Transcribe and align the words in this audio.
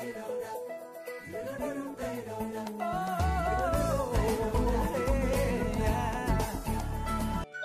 Bailora. 0.00 0.79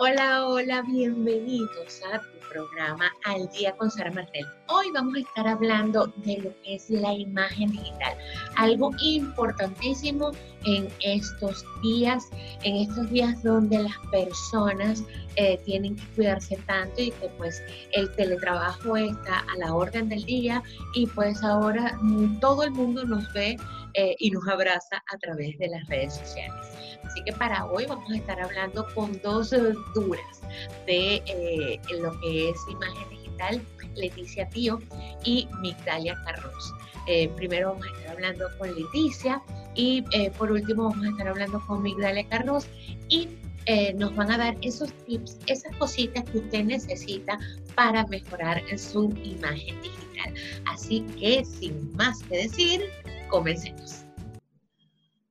Hola, 0.07 0.45
hola, 0.45 0.81
bienvenidos 0.83 1.99
a 2.13 2.19
tu 2.19 2.47
programa 2.47 3.11
Al 3.23 3.49
Día 3.49 3.75
con 3.75 3.89
Sara 3.89 4.11
Martel. 4.11 4.45
Hoy 4.67 4.91
vamos 4.93 5.15
a 5.15 5.19
estar 5.21 5.47
hablando 5.47 6.13
de 6.17 6.37
lo 6.41 6.61
que 6.61 6.75
es 6.75 6.91
la 6.91 7.11
imagen 7.11 7.71
digital, 7.71 8.15
algo 8.55 8.91
importantísimo 9.01 10.29
en 10.63 10.87
estos 10.99 11.65
días, 11.81 12.29
en 12.61 12.75
estos 12.75 13.09
días 13.09 13.41
donde 13.41 13.81
las 13.81 13.97
personas 14.11 15.03
eh, 15.37 15.59
tienen 15.65 15.95
que 15.95 16.05
cuidarse 16.15 16.55
tanto 16.67 17.01
y 17.01 17.09
que 17.09 17.27
pues 17.39 17.63
el 17.93 18.11
teletrabajo 18.11 18.95
está 18.97 19.39
a 19.39 19.57
la 19.57 19.73
orden 19.73 20.07
del 20.09 20.23
día 20.25 20.61
y 20.93 21.07
pues 21.07 21.43
ahora 21.43 21.99
todo 22.39 22.61
el 22.61 22.71
mundo 22.73 23.05
nos 23.05 23.33
ve 23.33 23.57
eh, 23.97 24.15
y 24.19 24.29
nos 24.29 24.45
abraza 24.47 25.01
a 25.13 25.17
través 25.17 25.57
de 25.57 25.69
las 25.69 25.87
redes 25.87 26.15
sociales. 26.15 26.67
Así 27.03 27.23
que 27.23 27.31
para 27.31 27.65
hoy 27.67 27.85
vamos 27.85 28.11
a 28.11 28.15
estar 28.17 28.41
hablando 28.41 28.85
con 28.93 29.19
dos 29.21 29.51
duras 29.93 30.41
de 30.85 31.23
eh, 31.25 31.79
lo 31.99 32.19
que 32.19 32.49
es 32.49 32.57
imagen 32.69 33.09
digital, 33.09 33.61
Leticia 33.95 34.49
Tío 34.49 34.81
y 35.23 35.47
Migdalia 35.61 36.21
Carros. 36.25 36.73
Eh, 37.07 37.29
primero 37.37 37.69
vamos 37.69 37.87
a 37.87 37.97
estar 37.97 38.11
hablando 38.11 38.49
con 38.57 38.75
Leticia 38.75 39.41
y 39.75 40.03
por 40.37 40.51
último 40.51 40.89
vamos 40.89 41.05
a 41.05 41.09
estar 41.11 41.27
hablando 41.29 41.65
con 41.65 41.81
Migdalia 41.81 42.27
Carros 42.27 42.67
y 43.07 43.29
nos 43.95 44.15
van 44.15 44.31
a 44.31 44.37
dar 44.37 44.57
esos 44.61 44.91
tips, 45.05 45.39
esas 45.47 45.75
cositas 45.77 46.23
que 46.25 46.39
usted 46.39 46.65
necesita 46.65 47.39
para 47.75 48.05
mejorar 48.07 48.61
su 48.77 49.09
imagen 49.23 49.81
digital. 49.81 50.33
Así 50.65 51.01
que 51.19 51.43
sin 51.45 51.91
más 51.93 52.21
que 52.23 52.37
decir, 52.37 52.89
comencemos. 53.29 54.05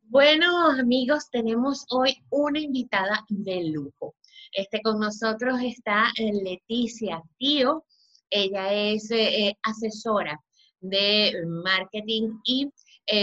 Bueno, 0.03 0.70
amigos, 0.70 1.28
tenemos 1.31 1.84
hoy 1.91 2.17
una 2.31 2.61
invitada 2.61 3.25
de 3.28 3.64
lujo. 3.64 4.14
Este, 4.53 4.81
con 4.83 5.01
nosotros 5.01 5.59
está 5.62 6.12
eh, 6.17 6.33
Leticia 6.33 7.20
Tío. 7.39 7.84
Ella 8.31 8.73
es 8.73 9.11
eh, 9.11 9.48
eh, 9.48 9.59
asesora 9.62 10.41
de 10.81 11.45
marketing 11.47 12.39
y 12.45 12.70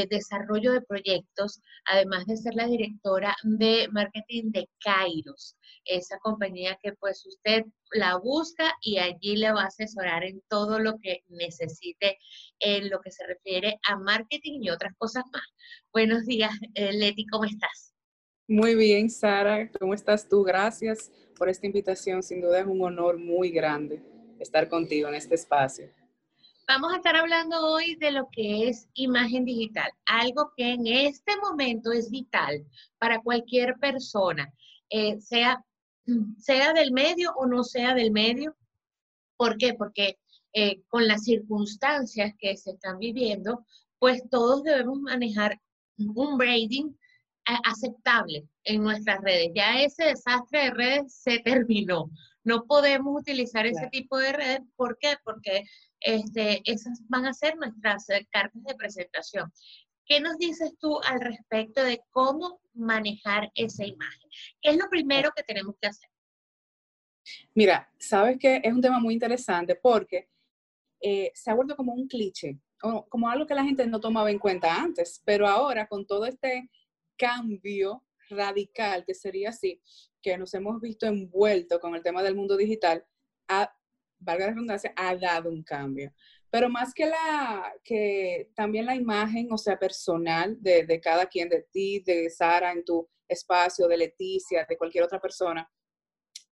desarrollo 0.09 0.73
de 0.73 0.81
proyectos, 0.81 1.59
además 1.85 2.25
de 2.25 2.37
ser 2.37 2.55
la 2.55 2.67
directora 2.67 3.35
de 3.43 3.87
marketing 3.91 4.51
de 4.51 4.69
Kairos 4.79 5.55
esa 5.85 6.19
compañía 6.19 6.77
que 6.81 6.93
pues 6.93 7.25
usted 7.25 7.65
la 7.93 8.17
busca 8.17 8.71
y 8.81 8.97
allí 8.97 9.35
le 9.35 9.51
va 9.51 9.63
a 9.63 9.67
asesorar 9.67 10.23
en 10.23 10.41
todo 10.47 10.79
lo 10.79 10.97
que 10.99 11.23
necesite 11.27 12.17
en 12.59 12.89
lo 12.89 13.01
que 13.01 13.11
se 13.11 13.25
refiere 13.25 13.79
a 13.87 13.97
marketing 13.97 14.61
y 14.61 14.69
otras 14.69 14.93
cosas 14.97 15.23
más. 15.31 15.43
Buenos 15.91 16.25
días, 16.25 16.51
eh, 16.75 16.93
Leti, 16.93 17.25
¿cómo 17.25 17.45
estás? 17.45 17.93
Muy 18.47 18.75
bien, 18.75 19.09
Sara, 19.09 19.69
¿cómo 19.79 19.93
estás 19.93 20.27
tú? 20.27 20.43
Gracias 20.43 21.11
por 21.37 21.49
esta 21.49 21.65
invitación. 21.65 22.21
Sin 22.21 22.41
duda 22.41 22.59
es 22.59 22.67
un 22.67 22.81
honor 22.83 23.17
muy 23.17 23.49
grande 23.49 24.01
estar 24.39 24.67
contigo 24.67 25.07
en 25.07 25.15
este 25.15 25.35
espacio. 25.35 25.89
Vamos 26.73 26.93
a 26.93 26.95
estar 26.95 27.17
hablando 27.17 27.67
hoy 27.67 27.95
de 27.95 28.11
lo 28.11 28.29
que 28.31 28.69
es 28.69 28.87
imagen 28.93 29.43
digital, 29.43 29.91
algo 30.05 30.53
que 30.55 30.71
en 30.71 30.87
este 30.87 31.35
momento 31.35 31.91
es 31.91 32.09
vital 32.09 32.65
para 32.97 33.21
cualquier 33.21 33.75
persona, 33.77 34.49
eh, 34.89 35.19
sea 35.19 35.61
sea 36.39 36.71
del 36.71 36.93
medio 36.93 37.33
o 37.35 37.45
no 37.45 37.65
sea 37.65 37.93
del 37.93 38.11
medio. 38.11 38.55
¿Por 39.35 39.57
qué? 39.57 39.73
Porque 39.73 40.17
eh, 40.53 40.81
con 40.87 41.09
las 41.09 41.25
circunstancias 41.25 42.31
que 42.39 42.55
se 42.55 42.71
están 42.71 42.99
viviendo, 42.99 43.65
pues 43.99 44.23
todos 44.29 44.63
debemos 44.63 44.97
manejar 45.01 45.59
un 45.97 46.37
braiding 46.37 46.97
eh, 47.49 47.57
aceptable 47.65 48.47
en 48.63 48.81
nuestras 48.81 49.19
redes. 49.19 49.49
Ya 49.53 49.81
ese 49.81 50.05
desastre 50.05 50.63
de 50.63 50.71
redes 50.71 51.15
se 51.15 51.39
terminó. 51.43 52.09
No 52.45 52.63
podemos 52.63 53.19
utilizar 53.19 53.65
ese 53.65 53.87
tipo 53.91 54.17
de 54.17 54.31
redes. 54.31 54.61
¿Por 54.77 54.97
qué? 54.99 55.17
Porque 55.25 55.65
este, 56.01 56.61
esas 56.65 57.01
van 57.07 57.25
a 57.25 57.33
ser 57.33 57.55
nuestras 57.57 58.09
eh, 58.09 58.27
cartas 58.31 58.63
de 58.63 58.75
presentación. 58.75 59.51
¿Qué 60.05 60.19
nos 60.19 60.37
dices 60.37 60.75
tú 60.79 60.99
al 61.03 61.21
respecto 61.21 61.83
de 61.83 62.01
cómo 62.09 62.59
manejar 62.73 63.51
esa 63.55 63.85
imagen? 63.85 64.29
¿Qué 64.61 64.71
es 64.71 64.77
lo 64.77 64.89
primero 64.89 65.31
que 65.35 65.43
tenemos 65.43 65.75
que 65.79 65.87
hacer? 65.87 66.09
Mira, 67.53 67.89
sabes 67.99 68.37
que 68.39 68.61
es 68.63 68.73
un 68.73 68.81
tema 68.81 68.99
muy 68.99 69.13
interesante 69.13 69.75
porque 69.75 70.27
eh, 70.99 71.31
se 71.33 71.51
ha 71.51 71.53
vuelto 71.53 71.75
como 71.75 71.93
un 71.93 72.07
cliché, 72.07 72.59
como 72.79 73.29
algo 73.29 73.45
que 73.45 73.55
la 73.55 73.63
gente 73.63 73.85
no 73.85 73.99
tomaba 73.99 74.31
en 74.31 74.39
cuenta 74.39 74.75
antes, 74.75 75.21
pero 75.23 75.47
ahora 75.47 75.87
con 75.87 76.05
todo 76.05 76.25
este 76.25 76.69
cambio 77.15 78.03
radical 78.29 79.05
que 79.05 79.13
sería 79.13 79.49
así, 79.49 79.81
que 80.21 80.37
nos 80.37 80.53
hemos 80.53 80.81
visto 80.81 81.05
envuelto 81.05 81.79
con 81.79 81.95
el 81.95 82.01
tema 82.01 82.23
del 82.23 82.35
mundo 82.35 82.57
digital, 82.57 83.05
ha, 83.47 83.71
valga 84.21 84.47
la 84.47 84.53
redundancia, 84.53 84.93
ha 84.95 85.15
dado 85.15 85.49
un 85.49 85.63
cambio. 85.63 86.13
Pero 86.49 86.69
más 86.69 86.93
que 86.93 87.05
la, 87.05 87.73
que 87.83 88.51
también 88.55 88.85
la 88.85 88.95
imagen, 88.95 89.51
o 89.51 89.57
sea, 89.57 89.77
personal 89.77 90.57
de, 90.61 90.85
de 90.85 90.99
cada 90.99 91.25
quien, 91.25 91.49
de 91.49 91.65
ti, 91.71 91.99
de 91.99 92.29
Sara 92.29 92.71
en 92.71 92.83
tu 92.83 93.07
espacio, 93.27 93.87
de 93.87 93.97
Leticia, 93.97 94.65
de 94.67 94.77
cualquier 94.77 95.03
otra 95.03 95.19
persona, 95.19 95.69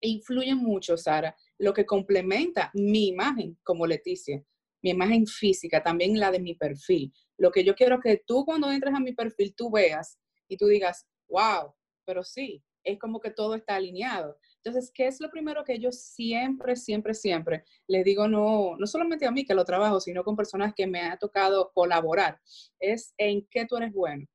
influye 0.01 0.55
mucho, 0.55 0.97
Sara, 0.97 1.35
lo 1.57 1.73
que 1.73 1.85
complementa 1.85 2.71
mi 2.73 3.07
imagen 3.07 3.57
como 3.63 3.85
Leticia, 3.85 4.43
mi 4.81 4.91
imagen 4.91 5.27
física, 5.27 5.83
también 5.83 6.19
la 6.19 6.31
de 6.31 6.39
mi 6.39 6.55
perfil. 6.55 7.13
Lo 7.37 7.51
que 7.51 7.63
yo 7.63 7.75
quiero 7.75 7.99
que 7.99 8.23
tú 8.25 8.45
cuando 8.45 8.71
entres 8.71 8.93
a 8.95 8.99
mi 8.99 9.13
perfil, 9.13 9.53
tú 9.55 9.69
veas 9.69 10.17
y 10.47 10.57
tú 10.57 10.67
digas, 10.67 11.05
wow, 11.27 11.73
pero 12.05 12.23
sí, 12.23 12.63
es 12.83 12.97
como 12.97 13.19
que 13.19 13.31
todo 13.31 13.55
está 13.55 13.75
alineado. 13.75 14.37
Entonces, 14.63 14.91
¿qué 14.93 15.07
es 15.07 15.21
lo 15.21 15.29
primero 15.29 15.63
que 15.63 15.79
yo 15.79 15.91
siempre, 15.91 16.75
siempre, 16.75 17.13
siempre 17.13 17.63
les 17.87 18.03
digo, 18.03 18.27
no, 18.27 18.75
no 18.77 18.87
solamente 18.87 19.25
a 19.25 19.31
mí 19.31 19.45
que 19.45 19.53
lo 19.53 19.63
trabajo, 19.63 20.01
sino 20.01 20.23
con 20.23 20.35
personas 20.35 20.73
que 20.75 20.85
me 20.85 21.01
ha 21.01 21.17
tocado 21.17 21.71
colaborar? 21.73 22.39
Es 22.77 23.13
en 23.17 23.47
qué 23.49 23.65
tú 23.65 23.77
eres 23.77 23.93
bueno. 23.93 24.25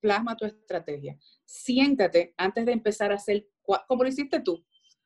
Plasma 0.00 0.36
tu 0.36 0.44
estrategia. 0.44 1.16
Siéntate 1.44 2.34
antes 2.36 2.66
de 2.66 2.72
empezar 2.72 3.10
a 3.10 3.14
hacer, 3.14 3.46
como 3.86 4.02
lo 4.02 4.08
hiciste 4.08 4.40
tú, 4.40 4.62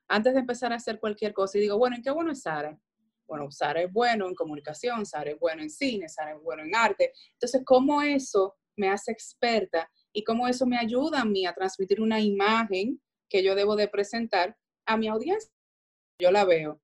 antes 0.09 0.35
de 0.35 0.41
empezar 0.41 0.73
a 0.73 0.77
hacer 0.77 0.99
cualquier 0.99 1.33
cosa 1.33 1.59
y 1.59 1.63
digo, 1.63 1.79
bueno, 1.79 1.97
¿en 1.97 2.03
qué 2.03 2.11
bueno 2.11 2.33
es 2.33 2.43
Sara? 2.43 2.79
Bueno, 3.27 3.51
Sara 3.51 3.81
es 3.81 3.93
bueno 3.93 4.29
en 4.29 4.35
comunicación, 4.35 5.07
Sara 5.07 5.31
es 5.31 5.39
bueno 5.39 5.63
en 5.63 5.71
cine, 5.71 6.09
Sara 6.09 6.35
es 6.35 6.43
bueno 6.43 6.63
en 6.63 6.75
arte. 6.75 7.13
Entonces, 7.33 7.63
¿cómo 7.65 8.03
eso 8.03 8.57
me 8.77 8.89
hace 8.89 9.13
experta 9.13 9.89
y 10.13 10.25
cómo 10.25 10.49
eso 10.49 10.67
me 10.67 10.79
ayuda 10.79 11.21
a 11.21 11.25
mí 11.25 11.47
a 11.47 11.55
transmitir 11.55 12.01
una 12.01 12.21
imagen 12.21 13.01
que 13.29 13.43
yo 13.43 13.55
debo 13.55 13.77
de 13.77 13.89
presentar 13.89 14.57
a 14.87 14.97
mi 14.97 15.09
audiencia. 15.09 15.51
Yo 16.21 16.31
la 16.31 16.45
veo. 16.45 16.81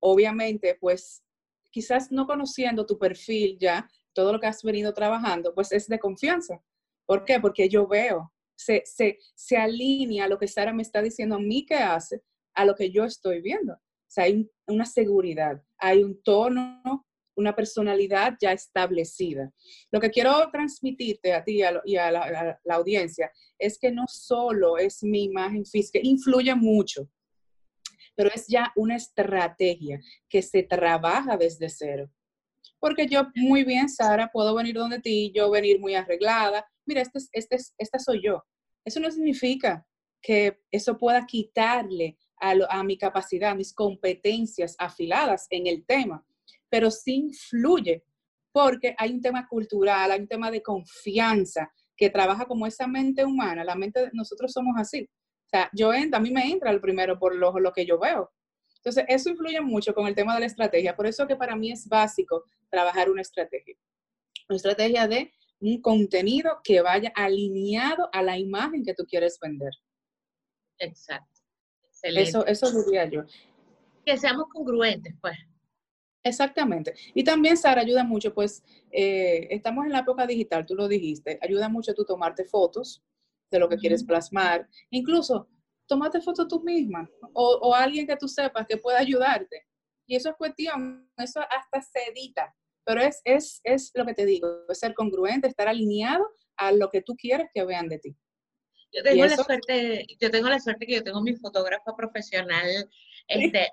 Obviamente, 0.00 0.76
pues 0.80 1.22
quizás 1.70 2.10
no 2.10 2.26
conociendo 2.26 2.86
tu 2.86 2.98
perfil 2.98 3.58
ya, 3.58 3.88
todo 4.12 4.32
lo 4.32 4.40
que 4.40 4.46
has 4.46 4.62
venido 4.62 4.92
trabajando, 4.92 5.54
pues 5.54 5.72
es 5.72 5.86
de 5.86 5.98
confianza. 5.98 6.62
¿Por 7.06 7.24
qué? 7.24 7.40
Porque 7.40 7.68
yo 7.68 7.86
veo, 7.86 8.32
se, 8.56 8.82
se, 8.84 9.18
se 9.34 9.56
alinea 9.56 10.28
lo 10.28 10.38
que 10.38 10.48
Sara 10.48 10.72
me 10.72 10.82
está 10.82 11.00
diciendo 11.02 11.36
a 11.36 11.40
mí 11.40 11.64
que 11.64 11.76
hace 11.76 12.22
a 12.54 12.64
lo 12.64 12.74
que 12.74 12.90
yo 12.90 13.04
estoy 13.04 13.40
viendo. 13.40 13.74
O 13.74 14.10
sea, 14.10 14.24
hay 14.24 14.50
una 14.66 14.84
seguridad, 14.84 15.62
hay 15.78 16.02
un 16.02 16.20
tono, 16.22 17.06
una 17.38 17.54
personalidad 17.54 18.36
ya 18.40 18.52
establecida. 18.52 19.52
Lo 19.92 20.00
que 20.00 20.10
quiero 20.10 20.50
transmitirte 20.50 21.32
a 21.32 21.44
ti 21.44 21.60
y 21.84 21.96
a, 21.96 22.10
la, 22.10 22.60
audiencia 22.70 23.30
es 23.58 23.78
que 23.78 23.92
no 23.92 24.04
solo 24.08 24.76
es 24.76 25.02
mi 25.04 25.24
imagen 25.24 25.64
física, 25.64 26.00
influye 26.02 26.54
mucho, 26.54 27.08
pero 28.18 28.32
es 28.34 28.48
ya 28.48 28.72
una 28.74 28.96
estrategia 28.96 30.00
que 30.28 30.42
se 30.42 30.64
trabaja 30.64 31.36
desde 31.36 31.68
cero. 31.68 32.10
Porque 32.80 33.06
yo 33.06 33.28
muy 33.36 33.62
bien, 33.62 33.88
Sara, 33.88 34.28
puedo 34.32 34.56
venir 34.56 34.74
donde 34.74 34.98
ti, 34.98 35.30
yo 35.32 35.48
venir 35.52 35.78
muy 35.78 35.94
arreglada. 35.94 36.66
Mira, 36.84 37.02
este, 37.02 37.20
este, 37.30 37.58
esta 37.78 38.00
soy 38.00 38.20
yo. 38.20 38.42
Eso 38.84 38.98
no 38.98 39.08
significa 39.08 39.86
que 40.20 40.58
eso 40.72 40.98
pueda 40.98 41.24
quitarle 41.26 42.18
a, 42.40 42.54
a 42.70 42.82
mi 42.82 42.98
capacidad, 42.98 43.52
a 43.52 43.54
mis 43.54 43.72
competencias 43.72 44.74
afiladas 44.80 45.46
en 45.50 45.68
el 45.68 45.86
tema, 45.86 46.26
pero 46.68 46.90
sí 46.90 47.14
influye 47.14 48.02
porque 48.50 48.96
hay 48.98 49.12
un 49.12 49.22
tema 49.22 49.46
cultural, 49.46 50.10
hay 50.10 50.22
un 50.22 50.28
tema 50.28 50.50
de 50.50 50.60
confianza 50.60 51.70
que 51.96 52.10
trabaja 52.10 52.46
como 52.46 52.66
esa 52.66 52.88
mente 52.88 53.24
humana. 53.24 53.62
La 53.62 53.76
mente, 53.76 54.10
nosotros 54.12 54.50
somos 54.50 54.74
así. 54.76 55.08
O 55.48 55.50
sea, 55.50 55.70
yo 55.72 55.90
a 55.90 56.20
mí 56.20 56.30
me 56.30 56.50
entra 56.50 56.70
el 56.70 56.80
primero 56.80 57.18
por 57.18 57.34
lo, 57.34 57.58
lo 57.58 57.72
que 57.72 57.86
yo 57.86 57.98
veo. 57.98 58.30
Entonces, 58.76 59.04
eso 59.08 59.30
influye 59.30 59.60
mucho 59.62 59.94
con 59.94 60.06
el 60.06 60.14
tema 60.14 60.34
de 60.34 60.40
la 60.40 60.46
estrategia. 60.46 60.94
Por 60.94 61.06
eso 61.06 61.26
que 61.26 61.36
para 61.36 61.56
mí 61.56 61.72
es 61.72 61.88
básico 61.88 62.44
trabajar 62.68 63.10
una 63.10 63.22
estrategia. 63.22 63.74
Una 64.48 64.56
estrategia 64.56 65.08
de 65.08 65.32
un 65.60 65.80
contenido 65.80 66.60
que 66.62 66.82
vaya 66.82 67.10
alineado 67.14 68.10
a 68.12 68.22
la 68.22 68.36
imagen 68.36 68.84
que 68.84 68.92
tú 68.92 69.04
quieres 69.04 69.38
vender. 69.40 69.72
Exacto. 70.78 71.40
Eso, 72.02 72.46
eso 72.46 72.84
diría 72.84 73.06
yo. 73.06 73.24
Que 74.04 74.18
seamos 74.18 74.48
congruentes, 74.52 75.14
pues. 75.20 75.36
Exactamente. 76.22 76.94
Y 77.14 77.24
también, 77.24 77.56
Sara, 77.56 77.80
ayuda 77.80 78.04
mucho, 78.04 78.34
pues 78.34 78.62
eh, 78.90 79.48
estamos 79.50 79.86
en 79.86 79.92
la 79.92 80.00
época 80.00 80.26
digital, 80.26 80.66
tú 80.66 80.74
lo 80.74 80.86
dijiste, 80.86 81.38
ayuda 81.40 81.70
mucho 81.70 81.94
tú 81.94 82.04
tomarte 82.04 82.44
fotos 82.44 83.02
de 83.50 83.58
lo 83.58 83.68
que 83.68 83.76
quieres 83.76 84.04
plasmar, 84.04 84.68
incluso 84.90 85.48
tomate 85.86 86.20
fotos 86.20 86.48
tú 86.48 86.62
misma 86.62 87.08
o, 87.32 87.58
o, 87.62 87.74
alguien 87.74 88.06
que 88.06 88.16
tú 88.16 88.28
sepas 88.28 88.66
que 88.66 88.76
pueda 88.76 88.98
ayudarte. 88.98 89.66
Y 90.06 90.16
eso 90.16 90.30
es 90.30 90.36
cuestión, 90.36 91.10
eso 91.16 91.40
hasta 91.40 91.82
se 91.82 92.10
edita, 92.10 92.54
pero 92.84 93.02
es, 93.02 93.20
es, 93.24 93.60
es 93.64 93.90
lo 93.94 94.06
que 94.06 94.14
te 94.14 94.24
digo, 94.24 94.48
es 94.68 94.78
ser 94.78 94.94
congruente, 94.94 95.48
estar 95.48 95.68
alineado 95.68 96.26
a 96.56 96.72
lo 96.72 96.90
que 96.90 97.02
tú 97.02 97.14
quieres 97.16 97.48
que 97.52 97.64
vean 97.64 97.88
de 97.88 97.98
ti. 97.98 98.16
Yo 98.92 99.02
tengo 99.02 99.26
la 99.26 99.36
suerte, 99.36 100.06
yo 100.18 100.30
tengo 100.30 100.48
la 100.48 100.60
suerte 100.60 100.86
que 100.86 100.94
yo 100.94 101.04
tengo 101.04 101.20
mi 101.20 101.36
fotógrafa 101.36 101.94
profesional 101.94 102.88
este, 103.28 103.70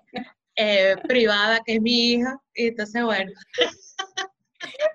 eh, 0.57 0.95
privada, 1.07 1.61
que 1.65 1.75
es 1.75 1.81
mi 1.81 2.11
hija, 2.11 2.37
y 2.53 2.67
entonces 2.67 3.03
bueno. 3.03 3.31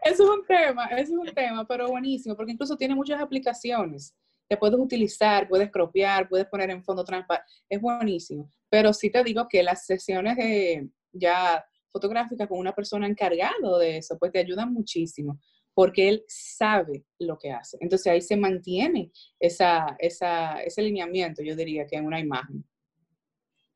Eso 0.02 0.24
es 0.24 0.30
un 0.30 0.44
tema, 0.46 0.86
eso 0.86 1.12
es 1.12 1.28
un 1.28 1.32
tema, 1.32 1.66
pero 1.66 1.86
buenísimo, 1.86 2.34
porque 2.34 2.52
incluso 2.52 2.76
tiene 2.76 2.94
muchas 2.94 3.20
aplicaciones 3.20 4.14
que 4.50 4.56
puedes 4.56 4.80
utilizar, 4.80 5.48
puedes 5.48 5.70
cropear, 5.70 6.28
puedes 6.28 6.46
poner 6.48 6.70
en 6.70 6.82
fondo 6.82 7.04
transparente, 7.04 7.48
es 7.68 7.80
buenísimo. 7.80 8.50
Pero 8.68 8.92
sí 8.92 9.08
te 9.08 9.22
digo 9.22 9.46
que 9.48 9.62
las 9.62 9.86
sesiones 9.86 10.36
de 10.36 10.88
ya 11.12 11.64
fotográficas 11.92 12.48
con 12.48 12.58
una 12.58 12.74
persona 12.74 13.06
encargado 13.06 13.78
de 13.78 13.98
eso, 13.98 14.18
pues 14.18 14.32
te 14.32 14.40
ayudan 14.40 14.72
muchísimo, 14.72 15.40
porque 15.72 16.08
él 16.08 16.24
sabe 16.26 17.04
lo 17.20 17.38
que 17.38 17.52
hace. 17.52 17.78
Entonces 17.80 18.08
ahí 18.08 18.20
se 18.20 18.36
mantiene 18.36 19.12
esa, 19.38 19.96
esa, 20.00 20.60
ese 20.62 20.82
lineamiento, 20.82 21.44
yo 21.44 21.54
diría 21.54 21.86
que 21.86 21.96
en 21.96 22.06
una 22.06 22.18
imagen. 22.18 22.64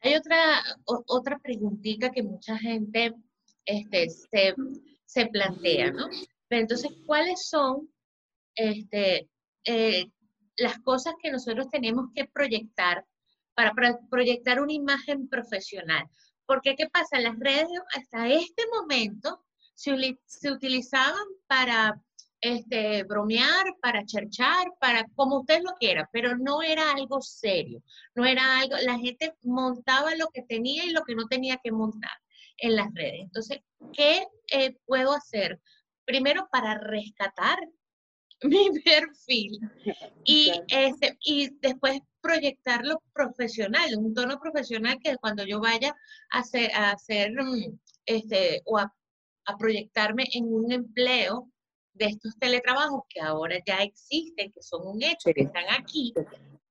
Hay 0.00 0.16
otra, 0.16 0.60
otra 0.84 1.38
preguntita 1.38 2.10
que 2.10 2.22
mucha 2.24 2.58
gente 2.58 3.14
este, 3.64 4.10
se, 4.10 4.54
se 5.06 5.26
plantea, 5.26 5.92
¿no? 5.92 6.08
Pero 6.48 6.62
entonces, 6.62 6.90
¿cuáles 7.06 7.46
son 7.46 7.88
este, 8.56 9.28
eh, 9.64 10.06
las 10.56 10.78
cosas 10.80 11.14
que 11.22 11.30
nosotros 11.30 11.68
tenemos 11.70 12.10
que 12.14 12.26
proyectar 12.26 13.04
para, 13.54 13.72
proyectar 14.10 14.60
una 14.60 14.72
imagen 14.72 15.28
profesional? 15.28 16.08
Porque, 16.46 16.74
¿qué 16.76 16.88
pasa? 16.88 17.20
Las 17.20 17.38
redes 17.38 17.68
hasta 17.94 18.28
este 18.28 18.62
momento 18.72 19.44
se, 19.74 19.92
utilizaban 20.50 21.24
para 21.46 22.00
este, 22.40 23.02
bromear, 23.04 23.64
para 23.80 24.04
cherchar, 24.04 24.66
para 24.78 25.06
como 25.14 25.40
usted 25.40 25.62
lo 25.62 25.74
quiera, 25.74 26.08
pero 26.12 26.36
no 26.36 26.62
era 26.62 26.92
algo 26.92 27.20
serio, 27.22 27.82
no 28.14 28.24
era 28.26 28.58
algo, 28.58 28.76
la 28.82 28.98
gente 28.98 29.34
montaba 29.42 30.14
lo 30.14 30.28
que 30.28 30.42
tenía 30.42 30.84
y 30.84 30.90
lo 30.90 31.02
que 31.04 31.14
no 31.14 31.26
tenía 31.26 31.58
que 31.62 31.72
montar 31.72 32.12
en 32.58 32.76
las 32.76 32.92
redes. 32.94 33.20
Entonces, 33.22 33.60
¿qué 33.92 34.26
eh, 34.52 34.76
puedo 34.84 35.12
hacer? 35.12 35.60
Primero, 36.04 36.48
para 36.52 36.78
rescatar 36.78 37.58
mi 38.72 38.80
perfil 38.80 39.58
y, 40.24 40.52
este, 40.68 41.16
y 41.20 41.50
después 41.60 42.00
proyectarlo 42.20 43.02
profesional, 43.12 43.96
un 43.98 44.14
tono 44.14 44.38
profesional 44.38 44.98
que 45.02 45.16
cuando 45.16 45.44
yo 45.44 45.60
vaya 45.60 45.94
a 46.30 46.38
hacer, 46.38 46.70
a 46.74 46.92
hacer 46.92 47.32
mm, 47.32 47.78
este, 48.06 48.62
o 48.64 48.78
a, 48.78 48.94
a 49.46 49.56
proyectarme 49.56 50.24
en 50.32 50.52
un 50.52 50.72
empleo, 50.72 51.50
de 51.94 52.06
estos 52.06 52.36
teletrabajos 52.38 53.02
que 53.08 53.20
ahora 53.20 53.56
ya 53.66 53.76
existen, 53.78 54.52
que 54.52 54.62
son 54.62 54.86
un 54.86 55.02
hecho, 55.02 55.30
que 55.34 55.42
están 55.42 55.64
aquí, 55.78 56.12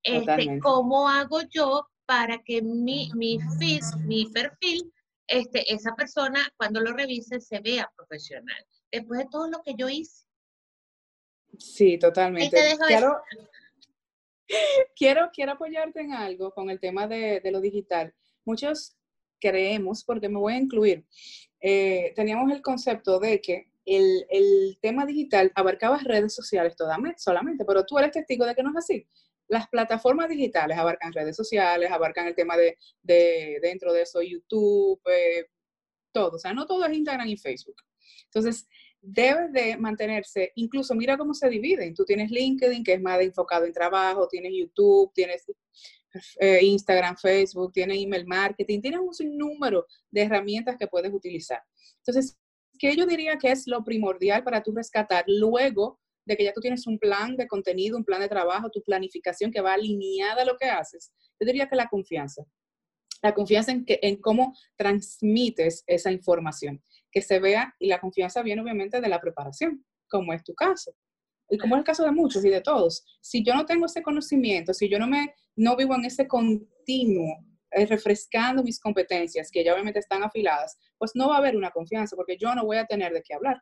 este, 0.04 0.60
¿cómo 0.62 1.08
hago 1.08 1.42
yo 1.50 1.88
para 2.06 2.38
que 2.44 2.62
mi, 2.62 3.10
mi 3.16 3.40
feed, 3.58 3.84
mi 4.06 4.26
perfil, 4.28 4.94
este, 5.28 5.74
esa 5.74 5.96
persona 5.96 6.46
cuando 6.58 6.81
lo 6.81 6.92
revise 6.94 7.40
se 7.40 7.60
vea 7.60 7.90
profesional? 7.96 8.66
Después 8.92 9.22
de 9.22 9.28
todo 9.31 9.50
lo 9.50 9.62
que 9.64 9.76
yo 9.78 9.90
hice. 9.90 10.23
Sí, 11.58 11.98
totalmente. 11.98 12.58
Quiero, 12.88 13.22
quiero, 14.96 15.30
quiero 15.34 15.52
apoyarte 15.54 16.02
en 16.02 16.14
algo 16.14 16.52
con 16.52 16.70
el 16.70 16.80
tema 16.80 17.08
de, 17.08 17.40
de 17.40 17.52
lo 17.52 17.62
digital. 17.62 18.14
Muchos 18.46 18.96
creemos, 19.40 20.04
porque 20.04 20.30
me 20.30 20.40
voy 20.40 20.54
a 20.54 20.58
incluir, 20.58 21.06
eh, 21.60 22.14
teníamos 22.16 22.52
el 22.52 22.62
concepto 22.62 23.20
de 23.20 23.42
que 23.42 23.70
el, 23.86 24.26
el, 24.30 24.78
tema 24.82 25.06
digital 25.06 25.52
abarcaba 25.56 25.98
redes 25.98 26.34
sociales 26.34 26.76
solamente, 27.18 27.66
pero 27.66 27.86
tú 27.86 28.00
eres 28.00 28.12
testigo 28.12 28.46
de 28.46 28.56
que 28.56 28.64
no 28.64 28.70
es 28.70 28.78
así. 28.78 29.06
Las 29.50 29.68
plataformas 29.68 30.30
digitales 30.30 30.78
abarcan 30.78 31.12
redes 31.12 31.36
sociales, 31.36 31.92
abarcan 31.92 32.28
el 32.28 32.36
tema 32.36 32.56
de, 32.56 32.78
de 33.02 33.60
dentro 33.62 33.92
de 33.92 34.04
eso 34.04 34.22
YouTube, 34.22 35.02
eh, 35.12 35.48
todo. 36.14 36.38
O 36.38 36.40
sea, 36.40 36.54
no 36.54 36.66
todo 36.66 36.86
es 36.86 36.94
Instagram 36.94 37.28
y 37.28 37.38
Facebook. 37.38 37.82
Entonces, 38.26 38.68
debe 39.04 39.50
de 39.50 39.78
mantenerse, 39.78 40.54
incluso 40.56 40.96
mira 40.96 41.18
cómo 41.18 41.34
se 41.34 41.50
dividen. 41.50 41.94
Tú 41.94 42.06
tienes 42.06 42.32
LinkedIn, 42.32 42.84
que 42.84 42.94
es 42.94 43.02
más 43.02 43.20
enfocado 43.20 43.66
en 43.66 43.74
trabajo, 43.74 44.30
tienes 44.30 44.54
YouTube, 44.56 45.12
tienes 45.14 45.46
eh, 46.40 46.60
Instagram, 46.64 47.18
Facebook, 47.18 47.74
tienes 47.74 48.02
email 48.02 48.26
marketing, 48.26 48.82
tienes 48.82 49.02
un 49.02 49.14
sinnúmero 49.14 49.86
de 50.10 50.22
herramientas 50.22 50.78
que 50.78 50.88
puedes 50.88 51.12
utilizar. 51.14 51.62
Entonces, 51.98 52.38
¿qué 52.80 52.96
yo 52.96 53.06
diría 53.06 53.38
que 53.38 53.52
es 53.52 53.68
lo 53.68 53.84
primordial 53.84 54.44
para 54.44 54.64
tú 54.64 54.72
rescatar 54.72 55.26
luego 55.28 56.00
de 56.26 56.38
que 56.38 56.46
ya 56.46 56.54
tú 56.54 56.62
tienes 56.62 56.88
un 56.88 56.98
plan 56.98 57.36
de 57.36 57.48
contenido, 57.48 57.98
un 57.98 58.06
plan 58.06 58.22
de 58.22 58.30
trabajo, 58.30 58.70
tu 58.70 58.82
planificación 58.84 59.52
que 59.52 59.60
va 59.60 59.74
alineada 59.74 60.44
a 60.44 60.46
lo 60.46 60.56
que 60.56 60.70
haces? 60.70 61.12
Yo 61.40 61.46
diría 61.46 61.68
que 61.68 61.76
la 61.76 61.90
confianza. 61.90 62.46
La 63.22 63.34
confianza 63.34 63.72
en, 63.72 63.84
que, 63.84 64.00
en 64.02 64.18
cómo 64.18 64.56
transmites 64.78 65.84
esa 65.88 66.12
información, 66.12 66.82
que 67.13 67.21
se 67.21 67.39
vea, 67.39 67.74
y 67.80 67.88
la 67.88 68.01
confianza 68.01 68.42
viene 68.42 68.62
obviamente 68.62 69.00
de 69.00 69.07
la 69.07 69.21
preparación, 69.21 69.86
como 70.10 70.33
es 70.33 70.44
tu 70.44 70.54
caso 70.54 70.94
y 71.50 71.57
como 71.57 71.75
es 71.75 71.80
el 71.80 71.86
caso 71.86 72.04
de 72.04 72.12
muchos 72.12 72.44
y 72.45 72.50
de 72.50 72.62
todos, 72.62 73.06
si 73.21 73.44
yo 73.44 73.54
no 73.54 73.65
tengo 73.65 73.86
ese 73.86 74.01
conocimiento, 74.01 74.74
si 74.74 74.89
yo 74.89 74.98
no 74.98 75.07
me 75.07 75.36
no 75.56 75.75
vivo 75.75 75.94
en 75.94 76.06
ese 76.06 76.27
continuo 76.27 77.38
eh, 77.71 77.86
refrescando 77.86 78.63
mis 78.63 78.80
competencias, 78.80 79.51
que 79.51 79.63
ya 79.63 79.74
obviamente 79.74 80.00
están 80.00 80.24
afiladas, 80.24 80.77
pues 80.98 81.12
no 81.13 81.30
va 81.30 81.36
a 81.36 81.38
haber 81.38 81.56
una 81.56 81.69
confianza, 81.69 82.15
porque 82.15 82.38
yo 82.38 82.56
no 82.56 82.65
voy 82.65 82.77
a 82.77 82.86
tener 82.86 83.13
de 83.13 83.21
qué 83.21 83.36
hablar. 83.36 83.62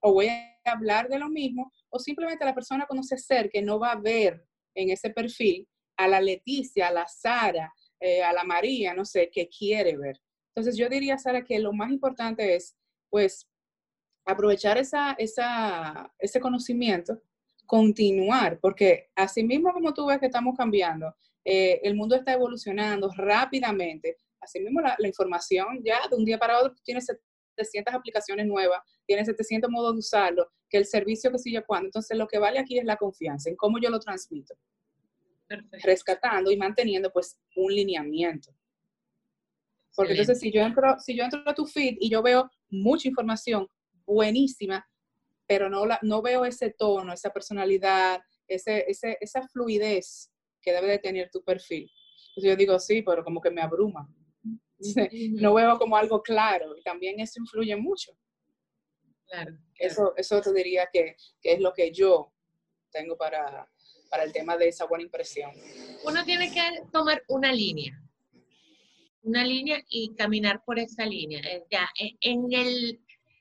O 0.00 0.12
voy 0.14 0.26
a 0.28 0.58
hablar 0.64 1.08
de 1.08 1.20
lo 1.20 1.28
mismo, 1.28 1.72
o 1.90 2.00
simplemente 2.00 2.44
la 2.44 2.54
persona 2.54 2.86
conoce 2.86 3.16
ser 3.18 3.50
que 3.50 3.62
no 3.62 3.78
va 3.78 3.92
a 3.92 4.00
ver 4.00 4.44
en 4.74 4.90
ese 4.90 5.10
perfil 5.10 5.68
a 5.96 6.08
la 6.08 6.20
Leticia, 6.20 6.88
a 6.88 6.92
la 6.92 7.06
Sara, 7.06 7.72
eh, 8.00 8.22
a 8.22 8.32
la 8.32 8.42
María, 8.42 8.94
no 8.94 9.04
sé, 9.04 9.30
que 9.32 9.48
quiere 9.48 9.96
ver. 9.96 10.18
Entonces 10.54 10.76
yo 10.76 10.88
diría, 10.88 11.18
Sara, 11.18 11.44
que 11.44 11.58
lo 11.58 11.72
más 11.72 11.90
importante 11.90 12.54
es, 12.54 12.76
pues, 13.08 13.48
aprovechar 14.24 14.78
esa, 14.78 15.12
esa, 15.12 16.12
ese 16.18 16.40
conocimiento, 16.40 17.20
continuar, 17.66 18.58
porque 18.60 19.10
así 19.16 19.42
mismo 19.42 19.72
como 19.72 19.94
tú 19.94 20.06
ves 20.06 20.18
que 20.18 20.26
estamos 20.26 20.56
cambiando, 20.56 21.14
eh, 21.44 21.80
el 21.82 21.94
mundo 21.94 22.14
está 22.14 22.34
evolucionando 22.34 23.10
rápidamente. 23.16 24.18
Asimismo, 24.40 24.80
la, 24.80 24.94
la 24.98 25.08
información 25.08 25.80
ya 25.82 26.06
de 26.08 26.16
un 26.16 26.24
día 26.24 26.38
para 26.38 26.58
otro 26.58 26.74
tiene 26.84 27.00
700 27.00 27.94
aplicaciones 27.94 28.46
nuevas, 28.46 28.80
tiene 29.06 29.24
700 29.24 29.70
modos 29.70 29.94
de 29.94 29.98
usarlo, 30.00 30.50
que 30.68 30.78
el 30.78 30.86
servicio 30.86 31.30
que 31.32 31.38
sigue 31.38 31.62
cuando. 31.64 31.86
Entonces, 31.86 32.16
lo 32.16 32.26
que 32.26 32.38
vale 32.38 32.58
aquí 32.58 32.78
es 32.78 32.84
la 32.84 32.96
confianza 32.96 33.48
en 33.48 33.56
cómo 33.56 33.78
yo 33.80 33.90
lo 33.90 33.98
transmito. 33.98 34.54
Rescatando 35.82 36.50
y 36.50 36.56
manteniendo 36.56 37.12
pues 37.12 37.38
un 37.56 37.74
lineamiento. 37.74 38.54
Porque 39.94 40.12
entonces 40.12 40.40
si 40.40 40.50
yo 40.50 40.62
entro, 40.62 40.98
si 40.98 41.16
yo 41.16 41.24
entro 41.24 41.42
a 41.46 41.54
tu 41.54 41.66
feed 41.66 41.96
y 42.00 42.08
yo 42.10 42.22
veo 42.22 42.50
mucha 42.70 43.08
información 43.08 43.68
buenísima, 44.06 44.86
pero 45.46 45.68
no, 45.68 45.84
la, 45.86 45.98
no 46.02 46.22
veo 46.22 46.44
ese 46.44 46.70
tono, 46.70 47.12
esa 47.12 47.30
personalidad, 47.30 48.20
ese, 48.48 48.84
ese, 48.88 49.18
esa 49.20 49.46
fluidez 49.48 50.30
que 50.60 50.72
debe 50.72 50.88
de 50.88 50.98
tener 50.98 51.30
tu 51.30 51.42
perfil. 51.42 51.90
Entonces 52.28 52.50
yo 52.50 52.56
digo, 52.56 52.78
sí, 52.78 53.02
pero 53.02 53.22
como 53.24 53.40
que 53.40 53.50
me 53.50 53.62
abruma. 53.62 54.08
No 55.40 55.54
veo 55.54 55.78
como 55.78 55.96
algo 55.96 56.20
claro 56.22 56.76
y 56.76 56.82
también 56.82 57.20
eso 57.20 57.38
influye 57.38 57.76
mucho. 57.76 58.12
Claro. 59.26 59.56
Eso, 59.76 60.12
eso 60.16 60.40
te 60.40 60.52
diría 60.52 60.88
que, 60.92 61.14
que, 61.40 61.52
es 61.52 61.60
lo 61.60 61.72
que 61.72 61.92
yo 61.92 62.32
tengo 62.90 63.16
para, 63.16 63.70
para 64.10 64.24
el 64.24 64.32
tema 64.32 64.56
de 64.56 64.68
esa 64.68 64.86
buena 64.86 65.04
impresión. 65.04 65.52
Uno 66.04 66.24
tiene 66.24 66.52
que 66.52 66.82
tomar 66.90 67.22
una 67.28 67.52
línea, 67.52 68.02
una 69.22 69.44
línea 69.44 69.82
y 69.88 70.14
caminar 70.14 70.62
por 70.64 70.78
esa 70.78 71.06
línea. 71.06 71.40
Eh, 71.40 71.64
ya, 71.70 71.88
en, 72.20 72.52
el, 72.52 73.00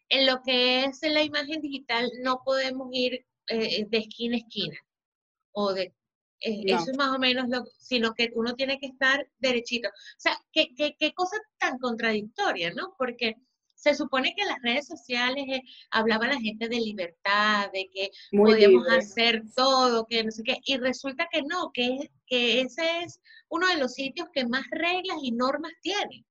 en 0.10 0.26
lo 0.26 0.42
que 0.44 0.86
es 0.86 1.02
la 1.04 1.24
imagen 1.24 1.62
digital 1.62 2.12
no 2.24 2.42
podemos 2.44 2.90
ir 2.92 3.26
eh, 3.48 3.86
de 3.90 3.98
esquina 3.98 4.36
a 4.36 4.40
esquina 4.40 4.78
o 5.54 5.74
de 5.74 5.94
eh, 6.44 6.64
eso 6.66 6.92
es 6.92 6.98
más 6.98 7.16
o 7.16 7.20
menos 7.20 7.48
lo, 7.50 7.66
sino 7.78 8.14
que 8.14 8.32
uno 8.34 8.56
tiene 8.56 8.80
que 8.80 8.88
estar 8.88 9.28
derechito. 9.38 9.90
O 9.90 10.20
sea, 10.20 10.38
qué, 10.52 10.74
qué, 10.76 10.96
qué 10.98 11.14
cosa 11.14 11.38
tan 11.60 11.78
contradictoria, 11.78 12.74
¿no? 12.74 12.96
Porque 12.98 13.36
se 13.82 13.96
supone 13.96 14.36
que 14.36 14.44
en 14.44 14.48
las 14.50 14.62
redes 14.62 14.86
sociales 14.86 15.44
eh, 15.48 15.64
hablaba 15.90 16.28
la 16.28 16.40
gente 16.40 16.70
de 16.70 16.80
libertad, 16.80 17.72
de 17.74 17.90
que 17.92 18.12
podíamos 18.32 18.88
hacer 18.90 19.42
todo, 19.56 20.06
que 20.06 20.24
no 20.24 20.30
sé 20.30 20.44
qué, 20.44 20.58
y 20.66 20.78
resulta 20.78 21.28
que 21.32 21.42
no, 21.42 21.72
que, 21.74 22.12
que 22.28 22.62
ese 22.62 22.84
es 23.04 23.20
uno 23.50 23.68
de 23.68 23.78
los 23.78 23.96
sitios 23.96 24.28
que 24.32 24.46
más 24.46 24.66
reglas 24.70 25.18
y 25.24 25.32
normas 25.32 25.72
tiene. 25.82 26.24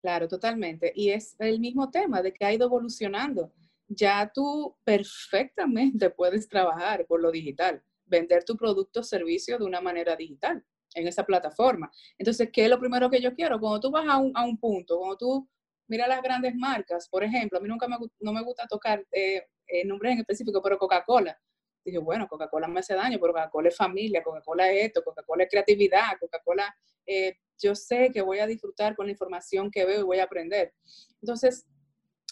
Claro, 0.00 0.28
totalmente. 0.28 0.90
Y 0.94 1.10
es 1.10 1.36
el 1.40 1.60
mismo 1.60 1.90
tema 1.90 2.22
de 2.22 2.32
que 2.32 2.46
ha 2.46 2.54
ido 2.54 2.66
evolucionando. 2.66 3.52
Ya 3.86 4.30
tú 4.34 4.74
perfectamente 4.82 6.08
puedes 6.16 6.48
trabajar 6.48 7.04
por 7.06 7.20
lo 7.20 7.30
digital, 7.30 7.82
vender 8.06 8.44
tu 8.44 8.56
producto 8.56 9.00
o 9.00 9.04
servicio 9.04 9.58
de 9.58 9.64
una 9.64 9.82
manera 9.82 10.16
digital 10.16 10.64
en 10.94 11.06
esa 11.06 11.26
plataforma. 11.26 11.90
Entonces, 12.16 12.48
¿qué 12.50 12.64
es 12.64 12.70
lo 12.70 12.80
primero 12.80 13.10
que 13.10 13.20
yo 13.20 13.34
quiero? 13.34 13.60
Cuando 13.60 13.78
tú 13.78 13.90
vas 13.90 14.06
a 14.08 14.16
un, 14.16 14.32
a 14.34 14.42
un 14.42 14.56
punto, 14.56 14.96
cuando 14.96 15.18
tú 15.18 15.48
miras 15.88 16.08
las 16.08 16.22
grandes 16.22 16.54
marcas, 16.54 17.08
por 17.08 17.24
ejemplo, 17.24 17.58
a 17.58 17.62
mí 17.62 17.68
nunca 17.68 17.88
me, 17.88 17.96
no 18.20 18.32
me 18.32 18.42
gusta 18.42 18.66
tocar 18.66 19.04
eh, 19.10 19.42
eh, 19.66 19.84
nombres 19.84 20.12
en 20.12 20.20
específico, 20.20 20.62
pero 20.62 20.78
Coca-Cola. 20.78 21.38
Dije, 21.84 21.98
bueno, 21.98 22.28
Coca-Cola 22.28 22.68
me 22.68 22.80
hace 22.80 22.94
daño, 22.94 23.18
pero 23.20 23.32
Coca-Cola 23.32 23.68
es 23.68 23.76
familia, 23.76 24.22
Coca-Cola 24.22 24.70
es 24.70 24.86
esto, 24.86 25.02
Coca-Cola 25.02 25.44
es 25.44 25.50
creatividad, 25.50 26.18
Coca-Cola 26.20 26.74
eh, 27.06 27.38
yo 27.60 27.74
sé 27.74 28.10
que 28.12 28.22
voy 28.22 28.38
a 28.38 28.46
disfrutar 28.46 28.94
con 28.94 29.06
la 29.06 29.12
información 29.12 29.70
que 29.70 29.84
veo 29.84 30.00
y 30.00 30.04
voy 30.04 30.18
a 30.18 30.24
aprender. 30.24 30.74
Entonces, 31.20 31.66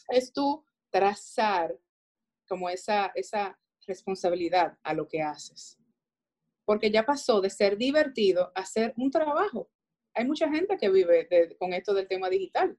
es 0.09 0.33
tú 0.33 0.65
trazar 0.91 1.77
como 2.47 2.69
esa, 2.69 3.11
esa 3.15 3.59
responsabilidad 3.87 4.79
a 4.83 4.95
lo 4.95 5.09
que 5.09 5.23
haces. 5.23 5.79
Porque 6.65 6.91
ya 6.91 7.05
pasó 7.05 7.41
de 7.41 7.51
ser 7.51 7.77
divertido 7.77 8.53
a 8.55 8.65
ser 8.65 8.93
un 8.97 9.11
trabajo. 9.11 9.71
Hay 10.15 10.25
mucha 10.25 10.49
gente 10.49 10.77
que 10.77 10.91
vive 10.91 11.29
con 11.59 11.73
esto 11.73 11.95
del 11.95 12.09
tema 12.09 12.29
digital, 12.29 12.79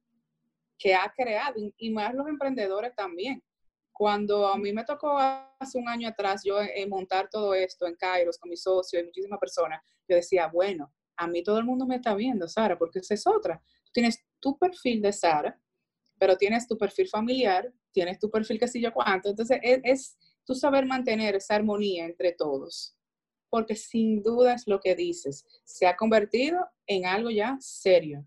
que 0.77 0.93
ha 0.93 1.11
creado, 1.15 1.55
y 1.77 1.89
más 1.89 2.13
los 2.13 2.27
emprendedores 2.27 2.93
también. 2.95 3.43
Cuando 3.91 4.47
a 4.47 4.57
mí 4.57 4.71
me 4.73 4.83
tocó 4.83 5.17
hace 5.17 5.77
un 5.77 5.89
año 5.89 6.07
atrás 6.07 6.43
yo 6.45 6.61
eh, 6.61 6.85
montar 6.87 7.29
todo 7.31 7.55
esto 7.55 7.87
en 7.87 7.95
Kairos 7.95 8.37
con 8.37 8.49
mi 8.49 8.57
socio 8.57 8.99
y 8.99 9.05
muchísimas 9.05 9.39
personas, 9.39 9.81
yo 10.07 10.15
decía, 10.15 10.47
bueno, 10.47 10.93
a 11.17 11.27
mí 11.27 11.43
todo 11.43 11.57
el 11.57 11.65
mundo 11.65 11.85
me 11.85 11.95
está 11.95 12.13
viendo, 12.13 12.47
Sara, 12.47 12.77
porque 12.77 12.99
esa 12.99 13.15
es 13.15 13.25
otra. 13.25 13.61
tienes 13.91 14.23
tu 14.39 14.57
perfil 14.57 15.01
de 15.01 15.11
Sara, 15.11 15.59
pero 16.19 16.37
tienes 16.37 16.67
tu 16.67 16.77
perfil 16.77 17.07
familiar, 17.07 17.73
tienes 17.91 18.19
tu 18.19 18.29
perfil 18.29 18.59
que 18.59 18.67
si 18.67 18.81
yo 18.81 18.93
cuánto. 18.93 19.29
Entonces, 19.29 19.59
es, 19.63 19.79
es 19.83 20.17
tú 20.45 20.53
saber 20.53 20.85
mantener 20.85 21.35
esa 21.35 21.55
armonía 21.55 22.05
entre 22.05 22.33
todos, 22.33 22.95
porque 23.49 23.75
sin 23.75 24.21
duda 24.21 24.53
es 24.53 24.67
lo 24.67 24.79
que 24.79 24.95
dices, 24.95 25.45
se 25.63 25.87
ha 25.87 25.95
convertido 25.95 26.59
en 26.85 27.05
algo 27.05 27.29
ya 27.31 27.57
serio. 27.59 28.25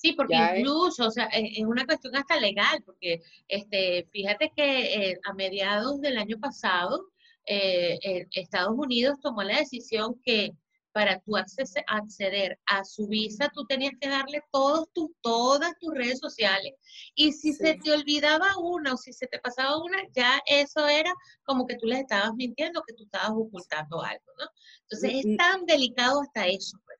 Sí, 0.00 0.12
porque 0.12 0.36
incluso, 0.36 1.08
o 1.08 1.10
sea, 1.10 1.24
es 1.32 1.64
una 1.66 1.84
cuestión 1.84 2.14
hasta 2.14 2.38
legal, 2.38 2.80
porque 2.86 3.20
este, 3.48 4.08
fíjate 4.12 4.52
que 4.54 5.10
eh, 5.10 5.20
a 5.24 5.34
mediados 5.34 6.00
del 6.00 6.18
año 6.18 6.38
pasado, 6.38 7.10
eh, 7.44 8.26
Estados 8.30 8.76
Unidos 8.76 9.18
tomó 9.20 9.42
la 9.42 9.58
decisión 9.58 10.20
que 10.22 10.54
para 10.92 11.20
tú 11.20 11.36
acceder 11.36 12.58
a 12.66 12.84
su 12.84 13.08
visa, 13.08 13.50
tú 13.52 13.64
tenías 13.66 13.92
que 14.00 14.08
darle 14.08 14.42
todos 14.52 14.88
tus, 14.92 15.10
todas 15.20 15.72
tus 15.80 15.92
redes 15.94 16.20
sociales. 16.20 16.74
Y 17.14 17.32
si 17.32 17.52
se 17.52 17.74
te 17.74 17.92
olvidaba 17.92 18.56
una 18.58 18.94
o 18.94 18.96
si 18.96 19.12
se 19.12 19.26
te 19.26 19.38
pasaba 19.38 19.82
una, 19.82 19.98
ya 20.14 20.40
eso 20.46 20.86
era 20.86 21.12
como 21.44 21.66
que 21.66 21.76
tú 21.76 21.86
les 21.86 22.00
estabas 22.00 22.34
mintiendo, 22.34 22.82
que 22.86 22.94
tú 22.94 23.04
estabas 23.04 23.30
ocultando 23.30 24.00
algo, 24.00 24.32
¿no? 24.38 24.46
Entonces 24.82 25.24
es 25.24 25.36
tan 25.36 25.66
delicado 25.66 26.22
hasta 26.22 26.46
eso. 26.46 26.78
Pues. 26.84 26.97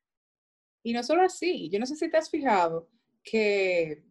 Y 0.83 0.93
no 0.93 1.03
solo 1.03 1.23
así, 1.23 1.69
yo 1.71 1.79
no 1.79 1.87
sé 1.87 1.97
si 1.97 2.11
te 2.11 2.17
has 2.17 2.31
fijado 2.31 2.89
que 3.23 4.05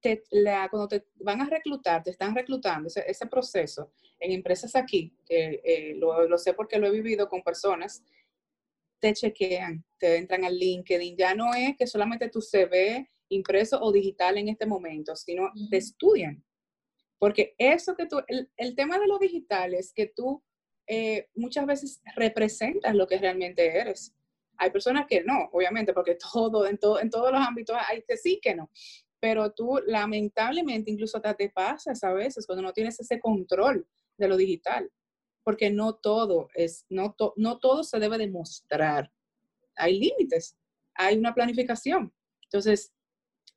te, 0.00 0.22
la, 0.30 0.68
cuando 0.68 0.88
te 0.88 1.04
van 1.16 1.40
a 1.40 1.48
reclutar, 1.48 2.02
te 2.02 2.10
están 2.10 2.34
reclutando, 2.34 2.88
ese, 2.88 3.04
ese 3.06 3.26
proceso 3.26 3.92
en 4.18 4.32
empresas 4.32 4.74
aquí, 4.74 5.16
eh, 5.28 5.94
lo, 5.96 6.26
lo 6.28 6.38
sé 6.38 6.54
porque 6.54 6.78
lo 6.78 6.86
he 6.86 6.90
vivido 6.90 7.28
con 7.28 7.42
personas 7.42 8.02
te 9.04 9.12
chequean, 9.12 9.84
te 9.98 10.16
entran 10.16 10.46
al 10.46 10.56
LinkedIn. 10.56 11.14
Ya 11.14 11.34
no 11.34 11.52
es 11.52 11.76
que 11.76 11.86
solamente 11.86 12.30
tu 12.30 12.40
CV 12.40 13.06
impreso 13.28 13.78
o 13.82 13.92
digital 13.92 14.38
en 14.38 14.48
este 14.48 14.64
momento, 14.64 15.14
sino 15.14 15.52
te 15.68 15.76
estudian. 15.76 16.42
Porque 17.18 17.54
eso 17.58 17.94
que 17.96 18.06
tú, 18.06 18.22
el, 18.26 18.74
tema 18.74 18.98
de 18.98 19.06
lo 19.06 19.18
digital 19.18 19.74
es 19.74 19.92
que 19.92 20.06
tú 20.06 20.42
eh, 20.86 21.28
muchas 21.34 21.66
veces 21.66 22.00
representas 22.16 22.94
lo 22.94 23.06
que 23.06 23.18
realmente 23.18 23.78
eres. 23.78 24.14
Hay 24.56 24.70
personas 24.70 25.06
que 25.08 25.22
no, 25.24 25.48
obviamente, 25.52 25.92
porque 25.92 26.16
todo, 26.32 26.66
en, 26.66 26.78
todo, 26.78 27.00
en 27.00 27.10
todos 27.10 27.32
los 27.32 27.40
ámbitos 27.40 27.76
hay 27.88 28.02
que 28.02 28.16
sí 28.16 28.40
que 28.42 28.54
no. 28.54 28.70
Pero 29.20 29.52
tú, 29.52 29.80
lamentablemente, 29.86 30.90
incluso 30.90 31.20
te, 31.20 31.32
te 31.34 31.48
pasas 31.48 32.02
a 32.04 32.12
veces 32.12 32.46
cuando 32.46 32.62
no 32.62 32.72
tienes 32.72 33.00
ese 33.00 33.18
control 33.18 33.86
de 34.16 34.28
lo 34.28 34.36
digital 34.36 34.90
porque 35.44 35.70
no 35.70 35.94
todo 35.94 36.48
es, 36.54 36.86
no, 36.88 37.14
no 37.36 37.58
todo 37.58 37.84
se 37.84 38.00
debe 38.00 38.18
demostrar. 38.18 39.12
Hay 39.76 40.00
límites, 40.00 40.56
hay 40.94 41.18
una 41.18 41.34
planificación. 41.34 42.12
Entonces, 42.44 42.92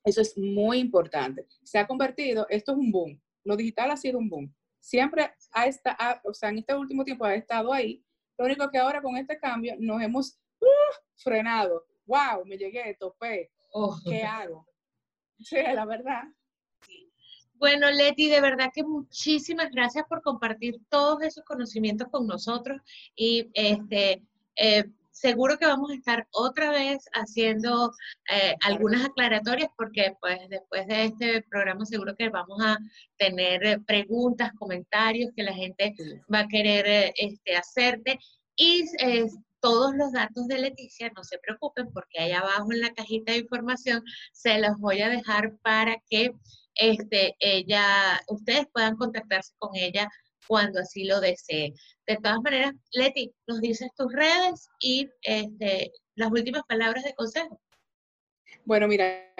eso 0.04 0.20
es 0.20 0.36
muy 0.36 0.78
importante. 0.78 1.46
Se 1.64 1.78
ha 1.78 1.86
convertido, 1.86 2.46
esto 2.50 2.72
es 2.72 2.78
un 2.78 2.92
boom. 2.92 3.20
Lo 3.44 3.56
digital 3.56 3.90
ha 3.90 3.96
sido 3.96 4.18
un 4.18 4.28
boom. 4.28 4.54
Siempre 4.80 5.30
ha 5.52 5.66
estado, 5.66 6.20
o 6.24 6.34
sea, 6.34 6.50
en 6.50 6.58
este 6.58 6.74
último 6.74 7.04
tiempo 7.04 7.24
ha 7.24 7.34
estado 7.34 7.72
ahí. 7.72 8.04
Lo 8.36 8.44
único 8.44 8.70
que 8.70 8.78
ahora 8.78 9.02
con 9.02 9.16
este 9.16 9.38
cambio 9.38 9.74
nos 9.78 10.00
hemos 10.02 10.38
uh, 10.60 10.94
frenado. 11.16 11.84
¡Wow! 12.06 12.44
Me 12.46 12.56
llegué, 12.56 12.96
topé. 12.98 13.50
Oh. 13.72 13.98
¿Qué 14.04 14.22
hago? 14.22 14.66
Sí, 15.40 15.56
la 15.56 15.84
verdad. 15.84 16.24
Bueno, 17.54 17.90
Leti, 17.90 18.28
de 18.28 18.40
verdad 18.40 18.70
que 18.72 18.84
muchísimas 18.84 19.70
gracias 19.70 20.04
por 20.08 20.22
compartir 20.22 20.76
todos 20.88 21.22
esos 21.22 21.44
conocimientos 21.44 22.08
con 22.08 22.26
nosotros 22.26 22.80
y 23.16 23.50
este, 23.52 24.22
eh, 24.54 24.84
seguro 25.10 25.58
que 25.58 25.66
vamos 25.66 25.90
a 25.90 25.94
estar 25.94 26.28
otra 26.30 26.70
vez 26.70 27.04
haciendo 27.14 27.92
eh, 28.32 28.54
algunas 28.64 29.06
aclaratorias 29.06 29.70
porque 29.76 30.16
pues 30.20 30.38
después 30.48 30.86
de 30.86 31.06
este 31.06 31.42
programa 31.42 31.84
seguro 31.84 32.14
que 32.16 32.28
vamos 32.28 32.60
a 32.62 32.78
tener 33.16 33.64
eh, 33.66 33.78
preguntas, 33.80 34.52
comentarios 34.56 35.32
que 35.34 35.42
la 35.42 35.52
gente 35.52 35.94
va 36.32 36.40
a 36.40 36.48
querer 36.48 37.12
este, 37.16 37.56
hacerte 37.56 38.20
y 38.54 38.84
todos 39.60 39.94
los 39.94 40.12
datos 40.12 40.46
de 40.48 40.58
Leticia, 40.58 41.10
no 41.16 41.24
se 41.24 41.38
preocupen 41.38 41.90
porque 41.92 42.20
ahí 42.20 42.32
abajo 42.32 42.72
en 42.72 42.80
la 42.80 42.92
cajita 42.94 43.32
de 43.32 43.38
información 43.38 44.02
se 44.32 44.58
los 44.58 44.78
voy 44.78 45.00
a 45.00 45.08
dejar 45.08 45.56
para 45.58 45.96
que 46.08 46.32
este, 46.74 47.34
ella, 47.40 48.20
ustedes 48.28 48.66
puedan 48.72 48.96
contactarse 48.96 49.52
con 49.58 49.74
ella 49.74 50.08
cuando 50.46 50.80
así 50.80 51.04
lo 51.04 51.20
deseen. 51.20 51.74
De 52.06 52.16
todas 52.16 52.40
maneras, 52.42 52.72
Leti, 52.92 53.32
nos 53.46 53.60
dices 53.60 53.90
tus 53.96 54.12
redes 54.12 54.68
y 54.80 55.08
este, 55.22 55.92
las 56.14 56.30
últimas 56.30 56.62
palabras 56.68 57.04
de 57.04 57.14
consejo. 57.14 57.60
Bueno, 58.64 58.88
mira, 58.88 59.34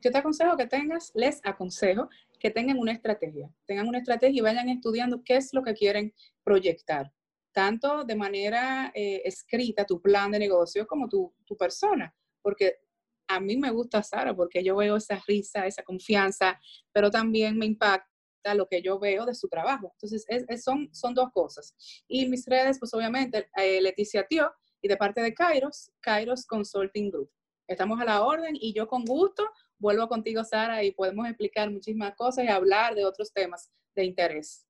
yo 0.00 0.10
te 0.10 0.18
aconsejo 0.18 0.56
que 0.56 0.66
tengas, 0.66 1.10
les 1.14 1.40
aconsejo 1.44 2.08
que 2.38 2.50
tengan 2.50 2.78
una 2.78 2.92
estrategia, 2.92 3.50
tengan 3.66 3.88
una 3.88 3.98
estrategia 3.98 4.38
y 4.38 4.42
vayan 4.42 4.68
estudiando 4.68 5.22
qué 5.24 5.36
es 5.36 5.54
lo 5.54 5.62
que 5.62 5.74
quieren 5.74 6.12
proyectar, 6.42 7.10
tanto 7.54 8.04
de 8.04 8.16
manera 8.16 8.92
eh, 8.94 9.22
escrita, 9.24 9.86
tu 9.86 10.02
plan 10.02 10.32
de 10.32 10.40
negocio, 10.40 10.86
como 10.86 11.08
tu, 11.08 11.32
persona, 11.56 12.12
porque 12.42 12.80
a 13.28 13.38
mí 13.40 13.56
me 13.56 13.70
gusta 13.70 14.02
Sara 14.02 14.34
porque 14.34 14.62
yo 14.62 14.76
veo 14.76 14.96
esa 14.96 15.22
risa, 15.26 15.66
esa 15.66 15.84
confianza, 15.84 16.60
pero 16.92 17.10
también 17.10 17.56
me 17.56 17.64
impacta 17.64 18.54
lo 18.54 18.66
que 18.66 18.82
yo 18.82 18.98
veo 18.98 19.24
de 19.24 19.34
su 19.34 19.48
trabajo. 19.48 19.94
Entonces, 19.94 20.26
son, 20.62 20.90
son 20.92 21.14
dos 21.14 21.30
cosas. 21.32 21.74
Y 22.08 22.28
mis 22.28 22.44
redes, 22.44 22.78
pues 22.78 22.92
obviamente, 22.92 23.48
eh, 23.56 23.80
Leticia 23.80 24.26
Tio 24.26 24.52
y 24.82 24.88
de 24.88 24.96
parte 24.96 25.22
de 25.22 25.32
Kairos, 25.32 25.90
Kairos 26.00 26.44
Consulting 26.44 27.10
Group. 27.10 27.30
Estamos 27.66 27.98
a 28.00 28.04
la 28.04 28.22
orden 28.22 28.56
y 28.60 28.74
yo 28.74 28.86
con 28.86 29.04
gusto 29.04 29.48
vuelvo 29.78 30.08
contigo, 30.08 30.44
Sara, 30.44 30.82
y 30.82 30.90
podemos 30.90 31.26
explicar 31.26 31.70
muchísimas 31.70 32.14
cosas 32.16 32.44
y 32.44 32.48
hablar 32.48 32.94
de 32.94 33.06
otros 33.06 33.32
temas 33.32 33.70
de 33.94 34.04
interés. 34.04 34.66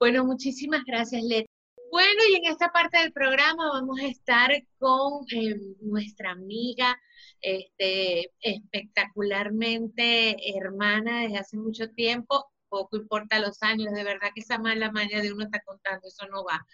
Bueno, 0.00 0.24
muchísimas 0.24 0.82
gracias, 0.84 1.22
Leti. 1.22 1.53
Bueno, 1.90 2.20
y 2.30 2.34
en 2.36 2.46
esta 2.46 2.70
parte 2.72 2.98
del 2.98 3.12
programa 3.12 3.68
vamos 3.72 4.00
a 4.00 4.06
estar 4.06 4.50
con 4.78 5.24
eh, 5.32 5.54
nuestra 5.80 6.32
amiga 6.32 6.98
este, 7.40 8.32
espectacularmente 8.40 10.36
hermana 10.56 11.22
desde 11.22 11.38
hace 11.38 11.56
mucho 11.56 11.88
tiempo, 11.90 12.50
poco 12.68 12.96
importa 12.96 13.38
los 13.38 13.62
años, 13.62 13.92
de 13.94 14.02
verdad 14.04 14.30
que 14.34 14.40
esa 14.40 14.58
mala 14.58 14.90
maña 14.90 15.22
de 15.22 15.32
uno 15.32 15.44
está 15.44 15.60
contando, 15.64 16.08
eso 16.08 16.26
no 16.28 16.44
va. 16.44 16.66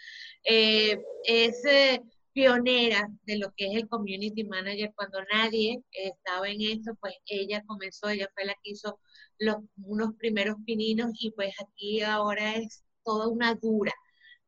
Eh, 0.45 0.99
es 1.25 1.65
eh, 1.67 2.03
pionera 2.33 3.09
de 3.25 3.39
lo 3.39 3.53
que 3.57 3.67
es 3.67 3.75
el 3.77 3.89
community 3.89 4.45
manager, 4.45 4.93
cuando 4.97 5.19
nadie 5.33 5.83
estaba 5.93 6.49
en 6.49 6.63
esto, 6.63 6.95
pues 7.01 7.15
ella 7.27 7.63
comenzó, 7.67 8.09
ella 8.09 8.31
fue 8.35 8.45
la 8.47 8.55
que 8.63 8.71
hizo 8.71 9.01
los, 9.39 9.57
unos 9.85 10.15
primeros 10.17 10.57
pininos 10.65 11.11
y 11.21 11.33
pues 11.33 11.53
aquí 11.61 12.01
ahora 12.03 12.57
es 12.57 12.85
toda 13.05 13.29
una 13.29 13.55
dura 13.55 13.93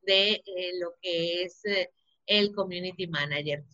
de 0.03 0.43
eh, 0.45 0.73
lo 0.81 0.95
que 1.01 1.43
es 1.45 1.63
el 2.27 2.55
community 2.55 3.07
manager. 3.07 3.65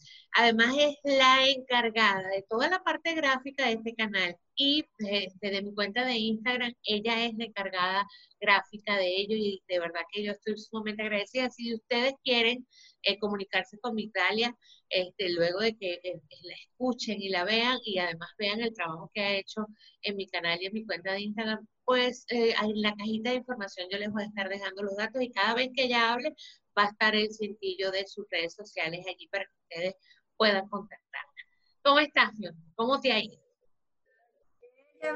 Además 0.41 0.73
es 0.79 0.95
la 1.03 1.49
encargada 1.49 2.29
de 2.29 2.45
toda 2.49 2.71
la 2.71 2.81
parte 2.85 3.13
gráfica 3.15 3.67
de 3.67 3.73
este 3.73 3.93
canal 3.97 4.37
y 4.55 4.85
este, 4.99 5.51
de 5.51 5.63
mi 5.63 5.75
cuenta 5.75 6.05
de 6.05 6.15
Instagram, 6.15 6.73
ella 6.85 7.25
es 7.27 7.35
la 7.37 7.47
encargada 7.47 8.07
gráfica 8.41 8.97
de 8.97 9.17
ello 9.17 9.35
y 9.35 9.61
de 9.67 9.81
verdad 9.81 10.03
que 10.13 10.23
yo 10.23 10.31
estoy 10.31 10.57
sumamente 10.57 11.03
agradecida. 11.03 11.51
Si 11.51 11.75
ustedes 11.75 12.15
quieren 12.23 12.65
eh, 13.03 13.19
comunicarse 13.19 13.81
con 13.81 13.99
Italia, 13.99 14.55
este, 14.91 15.29
luego 15.31 15.59
de 15.59 15.77
que 15.77 15.95
eh, 16.05 16.21
la 16.43 16.55
escuchen 16.55 17.21
y 17.21 17.31
la 17.31 17.43
vean 17.43 17.79
y 17.85 17.99
además 17.99 18.31
vean 18.39 18.61
el 18.61 18.73
trabajo 18.75 19.11
que 19.13 19.21
ha 19.21 19.37
hecho 19.39 19.67
en 20.03 20.15
mi 20.15 20.29
canal 20.29 20.63
y 20.63 20.67
en 20.67 20.73
mi 20.73 20.87
cuenta 20.87 21.15
de 21.15 21.23
Instagram, 21.23 21.67
pues 21.85 22.25
eh, 22.29 22.55
en 22.63 22.81
la 22.81 22.95
cajita 22.95 23.31
de 23.31 23.37
información 23.39 23.89
yo 23.91 23.99
les 23.99 24.13
voy 24.13 24.23
a 24.23 24.27
estar 24.27 24.49
dejando 24.49 24.85
los 24.85 24.97
datos 24.97 25.21
y 25.21 25.33
cada 25.33 25.55
vez 25.55 25.71
que 25.75 25.87
ella 25.87 26.13
hable 26.13 26.33
va 26.79 26.85
a 26.85 26.91
estar 26.91 27.17
el 27.17 27.33
cintillo 27.33 27.91
de 27.91 28.07
sus 28.07 28.25
redes 28.31 28.55
sociales 28.55 29.05
allí 29.09 29.27
para 29.29 29.45
que 29.45 29.51
ustedes 29.69 29.95
puedan 30.39 30.69
contactarla. 30.69 31.43
¿Cómo 31.83 31.99
estás, 32.01 32.33
¿Cómo 32.75 33.01
te 33.01 33.13
ha 33.13 33.19
ido? 33.19 33.39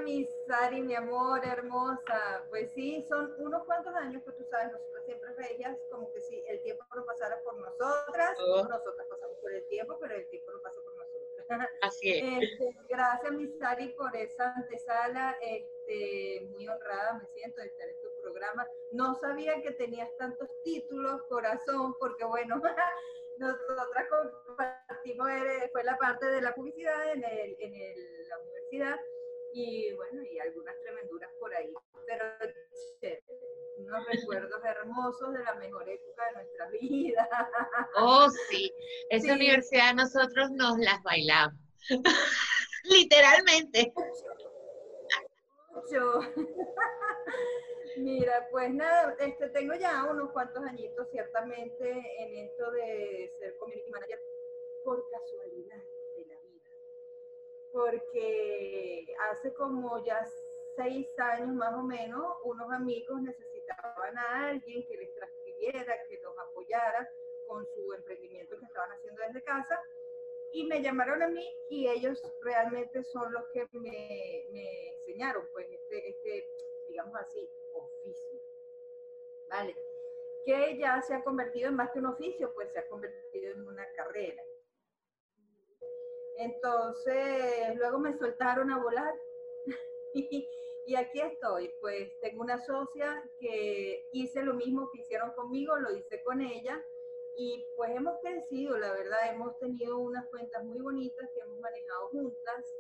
mi 0.04 0.26
Sari, 0.46 0.80
mi 0.80 0.94
amor, 0.94 1.44
hermosa. 1.44 2.44
Pues 2.50 2.70
sí, 2.74 3.04
son 3.08 3.32
unos 3.38 3.64
cuantos 3.64 3.94
años 3.94 4.22
que 4.24 4.32
tú 4.32 4.44
sabes, 4.50 4.72
nosotras 4.72 5.04
siempre 5.06 5.34
veías 5.36 5.76
como 5.90 6.12
que 6.12 6.20
si 6.20 6.42
el 6.48 6.62
tiempo 6.62 6.84
no 6.94 7.04
pasara 7.04 7.36
por 7.42 7.58
nosotras, 7.58 8.36
oh. 8.38 8.62
nosotras 8.68 9.06
pasamos 9.08 9.36
por 9.40 9.52
el 9.52 9.66
tiempo, 9.68 9.98
pero 10.00 10.14
el 10.14 10.28
tiempo 10.28 10.52
no 10.52 10.60
pasa 10.62 10.76
por 10.82 10.96
nosotras. 10.96 11.68
Así 11.82 12.10
es. 12.10 12.42
Este, 12.42 12.76
gracias, 12.88 13.32
mi 13.32 13.48
Sari, 13.58 13.88
por 13.90 14.14
esa 14.16 14.54
antesala. 14.54 15.36
Este, 15.42 16.46
muy 16.50 16.66
honrada 16.68 17.14
me 17.14 17.26
siento 17.34 17.60
de 17.60 17.66
estar 17.66 17.88
en 17.88 18.00
tu 18.00 18.22
programa. 18.22 18.66
No 18.92 19.14
sabía 19.16 19.60
que 19.60 19.72
tenías 19.72 20.08
tantos 20.16 20.48
títulos, 20.64 21.22
corazón, 21.24 21.94
porque 21.98 22.24
bueno, 22.24 22.62
nosotras 23.38 24.06
compartimos, 24.46 25.28
fue 25.72 25.84
la 25.84 25.96
parte 25.96 26.26
de 26.26 26.42
la 26.42 26.54
publicidad 26.54 27.12
en, 27.12 27.24
el, 27.24 27.56
en 27.58 27.74
el, 27.74 28.28
la 28.28 28.38
universidad 28.38 29.00
y 29.54 29.92
bueno, 29.94 30.22
y 30.22 30.38
algunas 30.38 30.74
tremenduras 30.82 31.30
por 31.38 31.54
ahí. 31.54 31.72
Pero 32.06 32.24
unos 33.78 34.06
recuerdos 34.12 34.64
hermosos 34.64 35.32
de 35.32 35.44
la 35.44 35.54
mejor 35.54 35.88
época 35.88 36.24
de 36.26 36.32
nuestra 36.34 36.68
vida. 36.70 37.28
Oh, 37.96 38.28
sí, 38.48 38.72
esa 39.10 39.34
universidad 39.34 39.94
nosotros 39.94 40.50
nos 40.52 40.78
las 40.78 41.02
bailamos. 41.02 41.58
Literalmente. 42.84 43.92
Mucho. 45.74 46.20
Mira, 47.96 48.48
pues 48.50 48.72
nada, 48.72 49.14
este, 49.18 49.48
tengo 49.50 49.74
ya 49.74 50.04
unos 50.10 50.30
cuantos 50.32 50.62
añitos 50.64 51.08
ciertamente 51.10 51.90
en 52.18 52.46
esto 52.46 52.70
de 52.70 53.32
ser 53.38 53.56
community 53.58 53.90
manager 53.90 54.20
por 54.84 55.08
casualidad 55.10 55.82
de 56.16 56.26
la 56.26 56.40
vida. 56.40 56.70
Porque 57.70 59.04
hace 59.30 59.52
como 59.54 60.02
ya 60.04 60.26
seis 60.76 61.06
años 61.18 61.54
más 61.54 61.74
o 61.74 61.82
menos, 61.82 62.24
unos 62.44 62.72
amigos 62.72 63.20
necesitaban 63.22 64.16
a 64.16 64.48
alguien 64.48 64.86
que 64.86 64.96
les 64.96 65.14
transcribiera, 65.14 66.02
que 66.08 66.18
los 66.18 66.34
apoyara 66.38 67.10
con 67.46 67.66
su 67.74 67.92
emprendimiento 67.92 68.58
que 68.58 68.64
estaban 68.64 68.92
haciendo 68.92 69.22
desde 69.26 69.42
casa. 69.42 69.80
Y 70.52 70.64
me 70.64 70.82
llamaron 70.82 71.22
a 71.22 71.28
mí 71.28 71.46
y 71.70 71.88
ellos 71.88 72.22
realmente 72.42 73.02
son 73.04 73.32
los 73.32 73.44
que 73.52 73.66
me, 73.72 74.40
enseñaron, 74.98 75.46
pues, 75.52 75.66
este, 75.70 76.10
este, 76.10 76.46
digamos 76.88 77.14
así, 77.20 77.48
oficio. 77.74 78.40
¿Vale? 79.48 79.76
Que 80.44 80.76
ya 80.76 81.00
se 81.02 81.14
ha 81.14 81.24
convertido 81.24 81.68
en 81.68 81.76
más 81.76 81.90
que 81.92 82.00
un 82.00 82.06
oficio, 82.06 82.52
pues 82.54 82.70
se 82.72 82.80
ha 82.80 82.88
convertido 82.88 83.52
en 83.52 83.66
una 83.66 83.86
carrera. 83.92 84.42
Entonces, 86.36 87.76
luego 87.76 87.98
me 87.98 88.16
soltaron 88.18 88.70
a 88.70 88.78
volar 88.82 89.14
y, 90.14 90.94
aquí 90.96 91.20
estoy. 91.20 91.72
Pues 91.80 92.10
tengo 92.20 92.42
una 92.42 92.58
socia 92.58 93.22
que 93.40 94.04
hice 94.12 94.42
lo 94.42 94.54
mismo 94.54 94.90
que 94.92 95.00
hicieron 95.00 95.32
conmigo, 95.32 95.76
lo 95.78 95.96
hice 95.96 96.22
con 96.24 96.40
ella 96.40 96.82
y 97.36 97.66
pues 97.76 97.90
hemos 97.90 98.20
crecido, 98.20 98.78
la 98.78 98.92
verdad, 98.92 99.18
hemos 99.30 99.58
tenido 99.58 99.98
unas 99.98 100.28
cuentas 100.28 100.64
muy 100.64 100.80
bonitas 100.80 101.30
que 101.32 101.40
hemos 101.40 101.58
manejado 101.58 102.08
juntas 102.08 102.74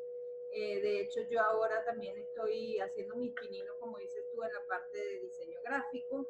eh, 0.54 0.82
de 0.82 1.00
hecho, 1.00 1.22
yo 1.30 1.40
ahora 1.40 1.82
también 1.82 2.18
estoy 2.18 2.78
haciendo 2.78 3.16
mis 3.16 3.32
pininos, 3.32 3.74
como 3.80 3.96
dices 3.96 4.22
tú, 4.34 4.42
en 4.42 4.52
la 4.52 4.62
parte 4.66 4.98
de 4.98 5.20
diseño 5.20 5.58
gráfico. 5.64 6.26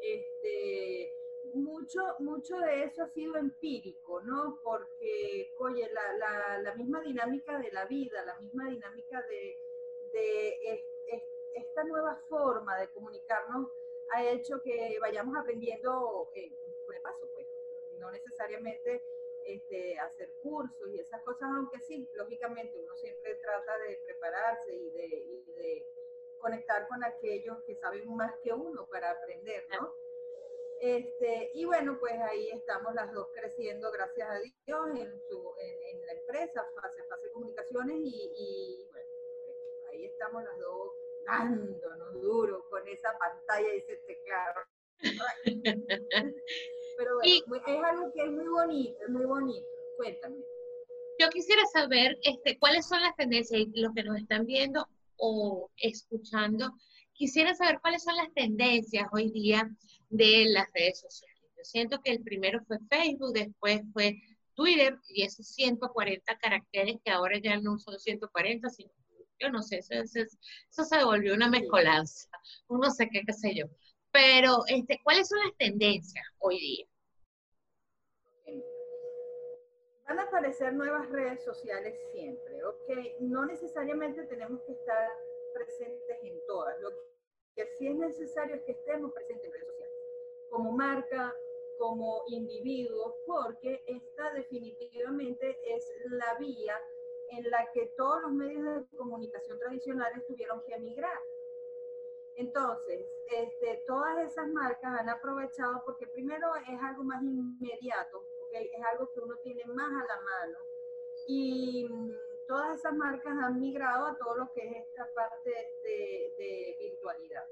Este, 0.00 1.14
mucho, 1.54 2.00
mucho 2.18 2.58
de 2.58 2.82
eso 2.82 3.04
ha 3.04 3.08
sido 3.10 3.36
empírico, 3.36 4.20
¿no? 4.22 4.58
Porque, 4.64 5.54
oye, 5.58 5.88
la, 5.92 6.12
la, 6.14 6.58
la 6.58 6.74
misma 6.74 7.02
dinámica 7.02 7.56
de 7.58 7.70
la 7.70 7.84
vida, 7.84 8.24
la 8.24 8.36
misma 8.40 8.68
dinámica 8.68 9.22
de, 9.28 9.56
de 10.12 10.84
esta 11.54 11.84
nueva 11.84 12.16
forma 12.28 12.76
de 12.78 12.88
comunicarnos 12.88 13.70
ha 14.10 14.24
hecho 14.24 14.60
que 14.60 14.98
vayamos 15.00 15.36
aprendiendo 15.36 16.30
eh, 16.34 16.50
por 16.84 16.96
el 16.96 17.02
paso. 17.02 17.31
No 18.02 18.10
necesariamente 18.10 19.00
este, 19.46 19.96
hacer 19.98 20.28
cursos 20.42 20.88
y 20.92 20.98
esas 20.98 21.22
cosas, 21.22 21.48
aunque 21.56 21.78
sí, 21.80 22.08
lógicamente 22.14 22.76
uno 22.76 22.94
siempre 22.96 23.36
trata 23.36 23.78
de 23.78 24.00
prepararse 24.06 24.74
y 24.74 24.90
de, 24.90 25.86
conectar 26.40 26.88
con 26.88 27.04
aquellos 27.04 27.62
que 27.64 27.76
saben 27.76 28.12
más 28.16 28.34
que 28.42 28.52
uno 28.52 28.84
para 28.88 29.12
aprender, 29.12 29.64
¿no? 29.70 29.94
Este, 30.80 31.52
y 31.54 31.64
bueno, 31.64 31.96
pues 32.00 32.14
ahí 32.14 32.50
estamos 32.50 32.92
las 32.94 33.12
dos 33.12 33.28
creciendo, 33.32 33.92
gracias 33.92 34.28
a 34.28 34.40
Dios, 34.40 34.98
en, 34.98 35.20
su, 35.28 35.54
en, 35.56 36.06
la 36.06 36.12
empresa, 36.14 36.66
fase 36.74 37.04
fase 37.04 37.30
comunicaciones, 37.30 37.96
y, 37.96 38.88
bueno, 38.90 39.08
ahí 39.92 40.04
estamos 40.06 40.42
las 40.42 40.58
dos 40.58 40.92
dándonos 41.24 42.20
duro 42.20 42.68
con 42.68 42.88
esa 42.88 43.16
pantalla 43.16 43.74
y 43.74 43.78
ese 43.78 43.96
teclado. 43.98 44.62
Pero 46.96 47.16
bueno, 47.16 47.62
es 47.66 47.84
algo 47.84 48.12
que 48.12 48.22
es 48.22 48.30
muy 48.30 48.48
bonito, 48.48 48.98
es 49.02 49.08
muy 49.08 49.24
bonito. 49.24 49.66
Cuéntame. 49.96 50.36
Yo 51.18 51.28
quisiera 51.30 51.62
saber 51.66 52.18
este, 52.22 52.58
cuáles 52.58 52.86
son 52.86 53.00
las 53.02 53.14
tendencias, 53.16 53.62
los 53.74 53.92
que 53.94 54.02
nos 54.02 54.18
están 54.18 54.46
viendo 54.46 54.86
o 55.16 55.70
escuchando, 55.76 56.72
quisiera 57.12 57.54
saber 57.54 57.78
cuáles 57.80 58.02
son 58.02 58.16
las 58.16 58.32
tendencias 58.34 59.06
hoy 59.12 59.30
día 59.30 59.70
de 60.10 60.46
las 60.48 60.66
redes 60.74 61.00
sociales. 61.00 61.40
Yo 61.56 61.64
siento 61.64 62.00
que 62.02 62.10
el 62.10 62.22
primero 62.22 62.60
fue 62.66 62.78
Facebook, 62.90 63.32
después 63.32 63.82
fue 63.92 64.20
Twitter 64.54 64.98
y 65.08 65.22
esos 65.22 65.46
140 65.46 66.38
caracteres 66.38 66.96
que 67.04 67.10
ahora 67.10 67.38
ya 67.38 67.60
no 67.60 67.78
son 67.78 67.98
140, 67.98 68.68
sino 68.70 68.90
yo 69.38 69.50
no 69.50 69.62
sé, 69.62 69.78
eso, 69.78 69.94
eso 69.94 70.84
se 70.84 71.04
volvió 71.04 71.34
una 71.34 71.48
mezcolanza, 71.48 72.28
uno 72.68 72.90
sé 72.90 73.08
qué, 73.10 73.22
qué 73.26 73.32
sé 73.32 73.54
yo. 73.54 73.66
Pero, 74.12 74.58
este, 74.68 75.00
¿cuáles 75.02 75.28
son 75.28 75.38
las 75.40 75.56
tendencias 75.56 76.24
hoy 76.38 76.58
día? 76.58 76.86
Van 80.06 80.18
a 80.18 80.24
aparecer 80.24 80.74
nuevas 80.74 81.08
redes 81.08 81.42
sociales 81.42 81.98
siempre, 82.12 82.62
¿ok? 82.64 83.20
No 83.20 83.46
necesariamente 83.46 84.24
tenemos 84.24 84.60
que 84.66 84.72
estar 84.72 85.08
presentes 85.54 86.18
en 86.22 86.38
todas. 86.46 86.78
Lo 86.82 86.90
que 87.56 87.66
sí 87.78 87.88
es 87.88 87.96
necesario 87.96 88.56
es 88.56 88.62
que 88.64 88.72
estemos 88.72 89.10
presentes 89.12 89.46
en 89.46 89.52
redes 89.52 89.68
sociales, 89.68 89.94
como 90.50 90.72
marca, 90.72 91.34
como 91.78 92.22
individuos, 92.26 93.14
porque 93.26 93.82
esta 93.86 94.32
definitivamente 94.34 95.56
es 95.74 95.84
la 96.10 96.34
vía 96.38 96.78
en 97.30 97.50
la 97.50 97.70
que 97.72 97.86
todos 97.96 98.20
los 98.22 98.32
medios 98.32 98.90
de 98.90 98.96
comunicación 98.98 99.58
tradicionales 99.58 100.26
tuvieron 100.26 100.62
que 100.66 100.74
emigrar. 100.74 101.18
Entonces, 102.36 103.06
este, 103.30 103.82
todas 103.86 104.18
esas 104.26 104.48
marcas 104.48 105.00
han 105.00 105.08
aprovechado 105.08 105.82
porque 105.84 106.06
primero 106.06 106.48
es 106.56 106.80
algo 106.82 107.04
más 107.04 107.22
inmediato, 107.22 108.24
es 108.50 108.84
algo 108.92 109.10
que 109.12 109.20
uno 109.20 109.36
tiene 109.42 109.64
más 109.66 109.90
a 109.90 110.06
la 110.06 110.20
mano. 110.20 110.58
Y 111.26 111.86
mm, 111.88 112.12
todas 112.46 112.78
esas 112.78 112.94
marcas 112.94 113.32
han 113.40 113.60
migrado 113.60 114.06
a 114.06 114.16
todo 114.16 114.36
lo 114.36 114.52
que 114.52 114.66
es 114.66 114.86
esta 114.88 115.08
parte 115.14 115.50
de, 115.82 116.76
virtualidad. 116.78 117.46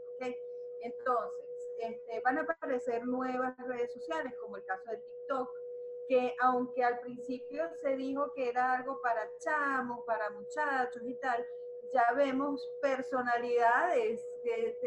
Entonces, 0.82 1.44
este, 1.78 2.20
van 2.20 2.38
a 2.38 2.42
aparecer 2.42 3.06
nuevas 3.06 3.56
redes 3.66 3.92
sociales, 3.92 4.32
como 4.40 4.56
el 4.56 4.64
caso 4.64 4.90
de 4.90 4.96
TikTok, 4.98 5.50
que 6.08 6.34
aunque 6.40 6.82
al 6.82 6.98
principio 7.00 7.70
se 7.80 7.96
dijo 7.96 8.32
que 8.32 8.48
era 8.48 8.78
algo 8.78 9.00
para 9.00 9.30
chamos, 9.38 10.04
para 10.04 10.30
muchachos 10.30 11.02
y 11.04 11.14
tal, 11.14 11.46
ya 11.92 12.12
vemos 12.16 12.66
personalidades 12.80 14.24
de, 14.44 14.78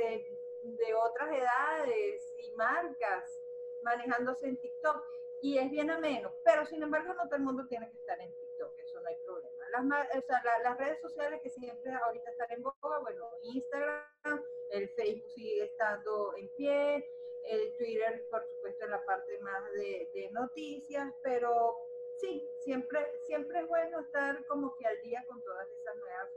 de, 0.63 0.93
otras 0.93 1.29
edades 1.31 2.35
y 2.39 2.51
marcas 2.51 3.41
manejándose 3.83 4.47
en 4.47 4.57
TikTok 4.57 5.03
y 5.41 5.57
es 5.57 5.69
bien 5.69 5.89
ameno, 5.91 6.33
pero 6.45 6.65
sin 6.65 6.81
embargo 6.81 7.13
no 7.13 7.25
todo 7.25 7.35
el 7.35 7.43
mundo 7.43 7.67
tiene 7.67 7.89
que 7.91 7.97
estar 7.97 8.19
en 8.21 8.33
TikTok, 8.33 8.79
eso 8.79 9.01
no 9.01 9.07
hay 9.07 9.17
problema. 9.25 9.69
Las, 9.71 10.07
o 10.17 10.25
sea, 10.25 10.59
las 10.63 10.77
redes 10.77 11.01
sociales 11.01 11.41
que 11.41 11.49
siempre 11.49 11.91
ahorita 11.91 12.31
están 12.31 12.51
en 12.51 12.63
boga, 12.63 12.99
bueno, 12.99 13.29
Instagram, 13.41 14.45
el 14.71 14.87
Facebook 14.89 15.29
sigue 15.31 15.65
estando 15.65 16.33
en 16.37 16.47
pie, 16.55 17.09
el 17.45 17.75
Twitter, 17.77 18.25
por 18.31 18.45
supuesto, 18.45 18.85
en 18.85 18.91
la 18.91 19.05
parte 19.05 19.37
más 19.39 19.69
de, 19.73 20.09
de 20.13 20.31
noticias, 20.31 21.13
pero 21.21 21.75
sí, 22.19 22.47
siempre, 22.59 22.99
siempre 23.25 23.59
es 23.59 23.67
bueno 23.67 23.99
estar 23.99 24.45
como 24.45 24.75
que 24.75 24.85
al 24.85 25.01
día 25.01 25.23
con 25.27 25.41
todas 25.43 25.67
esas 25.71 25.95
nuevas 25.97 26.29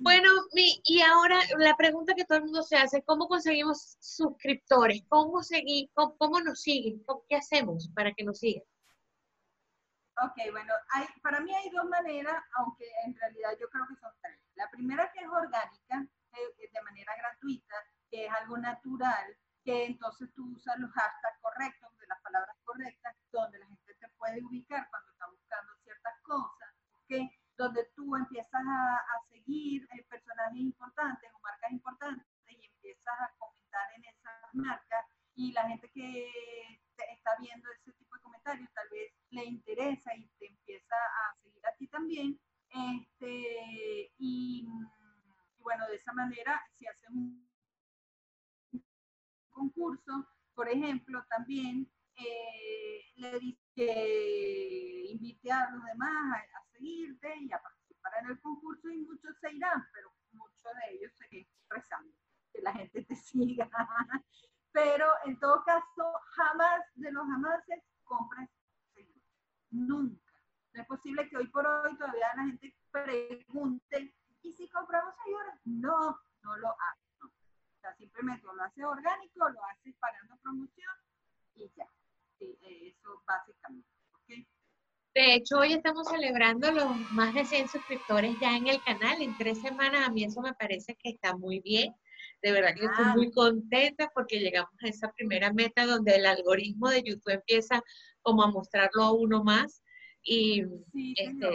bueno, 0.00 0.30
mi, 0.52 0.80
y 0.84 1.00
ahora 1.02 1.38
la 1.58 1.76
pregunta 1.76 2.14
que 2.14 2.24
todo 2.24 2.38
el 2.38 2.44
mundo 2.44 2.62
se 2.62 2.76
hace, 2.76 3.02
¿cómo 3.02 3.28
conseguimos 3.28 3.96
suscriptores? 4.00 5.02
¿Cómo, 5.08 5.42
seguir, 5.42 5.90
cómo, 5.94 6.40
nos 6.40 6.62
siguen? 6.62 7.04
¿Qué 7.28 7.36
hacemos 7.36 7.90
para 7.94 8.12
que 8.12 8.24
nos 8.24 8.38
sigan? 8.38 8.64
Ok, 10.20 10.50
bueno, 10.50 10.72
hay, 10.94 11.06
para 11.22 11.40
mí 11.40 11.54
hay 11.54 11.70
dos 11.70 11.84
maneras, 11.84 12.42
aunque 12.56 12.86
en 13.06 13.14
realidad 13.14 13.50
yo 13.60 13.68
creo 13.68 13.86
que 13.88 13.96
son 13.96 14.10
tres. 14.20 14.40
La 14.54 14.68
primera 14.70 15.12
que 15.12 15.20
es 15.20 15.28
orgánica, 15.28 16.08
eh, 16.32 16.70
de 16.72 16.82
manera 16.82 17.14
gratuita, 17.16 17.76
que 18.10 18.26
es 18.26 18.32
algo 18.32 18.58
natural, 18.58 19.36
que 19.62 19.84
entonces 19.84 20.28
tú 20.34 20.54
usas 20.56 20.78
los 20.78 20.90
hashtags 20.90 21.40
correctos, 21.40 21.96
de 21.98 22.06
las 22.06 22.20
palabras 22.22 22.56
correctas, 22.64 23.14
donde 23.30 23.58
la 23.58 23.66
gente 23.66 23.94
te 23.94 24.08
puede 24.16 24.42
ubicar 24.42 24.88
cuando 24.90 25.12
está 25.12 25.26
buscando 25.28 25.72
ciertas 25.84 26.14
cosas, 26.22 26.74
¿ok? 26.92 27.37
Donde 27.58 27.84
tú 27.96 28.14
empiezas 28.14 28.62
a, 28.64 29.02
seguir 29.28 29.82
eh, 29.92 30.04
personajes 30.08 30.60
importantes 30.60 31.28
o 31.34 31.40
marcas 31.40 31.72
importantes 31.72 32.26
y 32.46 32.64
empiezas 32.64 33.14
a 33.20 33.34
comentar 33.36 33.82
en 33.96 34.04
esas 34.04 34.54
marcas 34.54 35.06
y 35.34 35.52
la 35.52 35.68
gente 35.68 35.90
que 35.90 36.30
está 36.96 37.30
viendo 37.40 37.68
ese 37.72 37.92
tipo 37.92 38.14
de 38.14 38.22
comentarios 38.22 38.68
tal 38.72 38.88
vez 38.90 39.12
le 39.30 39.44
interesa 39.44 40.14
y 40.14 40.28
te 40.38 40.46
empieza 40.46 40.94
a 40.94 41.36
seguir 41.42 41.66
a 41.66 41.74
ti 41.76 41.88
también. 41.88 42.40
Este, 42.70 44.12
y, 44.18 44.66
bueno, 45.58 45.86
de 45.88 45.96
esa 45.96 46.12
manera, 46.12 46.62
si 46.76 46.86
haces 46.86 47.08
un 47.10 47.48
concurso, 49.50 50.28
por 50.54 50.68
ejemplo, 50.68 51.24
también 51.28 51.90
eh, 52.16 53.02
le 53.16 53.38
dice 53.40 53.58
que 53.74 55.06
invite 55.10 55.50
a 55.50 55.70
los 55.70 55.84
demás 55.84 56.42
a, 56.54 56.67
seguirte 56.78 57.36
y 57.40 57.52
a 57.52 57.60
participar 57.60 58.12
en 58.22 58.30
el 58.30 58.40
concurso 58.40 58.88
y 58.88 58.98
muchos 58.98 59.36
se 59.40 59.52
irán, 59.52 59.86
pero 59.92 60.12
muchos 60.32 60.62
de 60.62 60.94
ellos 60.94 61.12
siguen 61.16 61.46
rezando 61.68 62.14
que 62.52 62.62
la 62.62 62.72
gente 62.72 63.04
te 63.04 63.14
siga. 63.16 63.68
pero 64.72 65.06
en 65.24 65.38
todo 65.38 65.64
caso, 65.64 66.12
jamás 66.36 66.82
de 66.94 67.12
los 67.12 67.26
jamases 67.26 67.82
compres 68.04 68.48
seguidores. 68.94 69.22
Nunca. 69.70 70.32
No 70.72 70.82
es 70.82 70.86
posible 70.86 71.28
que 71.28 71.36
hoy 71.36 71.48
por 71.48 71.66
hoy 71.66 71.96
todavía 71.96 72.34
la 72.36 72.44
gente 72.44 72.76
pregunte, 72.90 74.14
¿y 74.42 74.52
si 74.52 74.68
compramos 74.68 75.14
seguidores? 75.16 75.54
No, 75.64 76.20
no 76.42 76.56
lo 76.56 76.68
hace. 76.68 77.08
O 77.22 77.80
sea, 77.80 77.94
simplemente 77.96 78.44
lo 78.44 78.62
hace 78.62 78.84
orgánico, 78.84 79.48
lo 79.48 79.64
hace 79.66 79.92
pagando 80.00 80.36
promoción 80.38 80.94
y 81.54 81.70
ya. 81.76 81.88
Eso 82.40 83.22
básicamente. 83.26 83.88
De 85.18 85.34
hecho, 85.34 85.58
hoy 85.58 85.72
estamos 85.72 86.06
celebrando 86.06 86.70
los 86.70 86.96
más 87.10 87.34
de 87.34 87.44
100 87.44 87.70
suscriptores 87.70 88.36
ya 88.40 88.56
en 88.56 88.68
el 88.68 88.80
canal. 88.84 89.20
En 89.20 89.36
tres 89.36 89.60
semanas 89.60 90.06
a 90.06 90.12
mí 90.12 90.22
eso 90.22 90.40
me 90.40 90.54
parece 90.54 90.94
que 90.94 91.08
está 91.10 91.36
muy 91.36 91.58
bien. 91.58 91.92
De 92.40 92.52
verdad 92.52 92.72
que 92.76 92.84
estoy 92.84 93.04
ah. 93.04 93.14
muy 93.16 93.32
contenta 93.32 94.12
porque 94.14 94.38
llegamos 94.38 94.72
a 94.80 94.86
esa 94.86 95.10
primera 95.10 95.52
meta 95.52 95.86
donde 95.86 96.14
el 96.14 96.24
algoritmo 96.24 96.88
de 96.88 97.02
YouTube 97.02 97.32
empieza 97.32 97.82
como 98.22 98.44
a 98.44 98.50
mostrarlo 98.52 99.02
a 99.02 99.12
uno 99.12 99.42
más. 99.42 99.82
Y 100.22 100.62
este, 101.16 101.48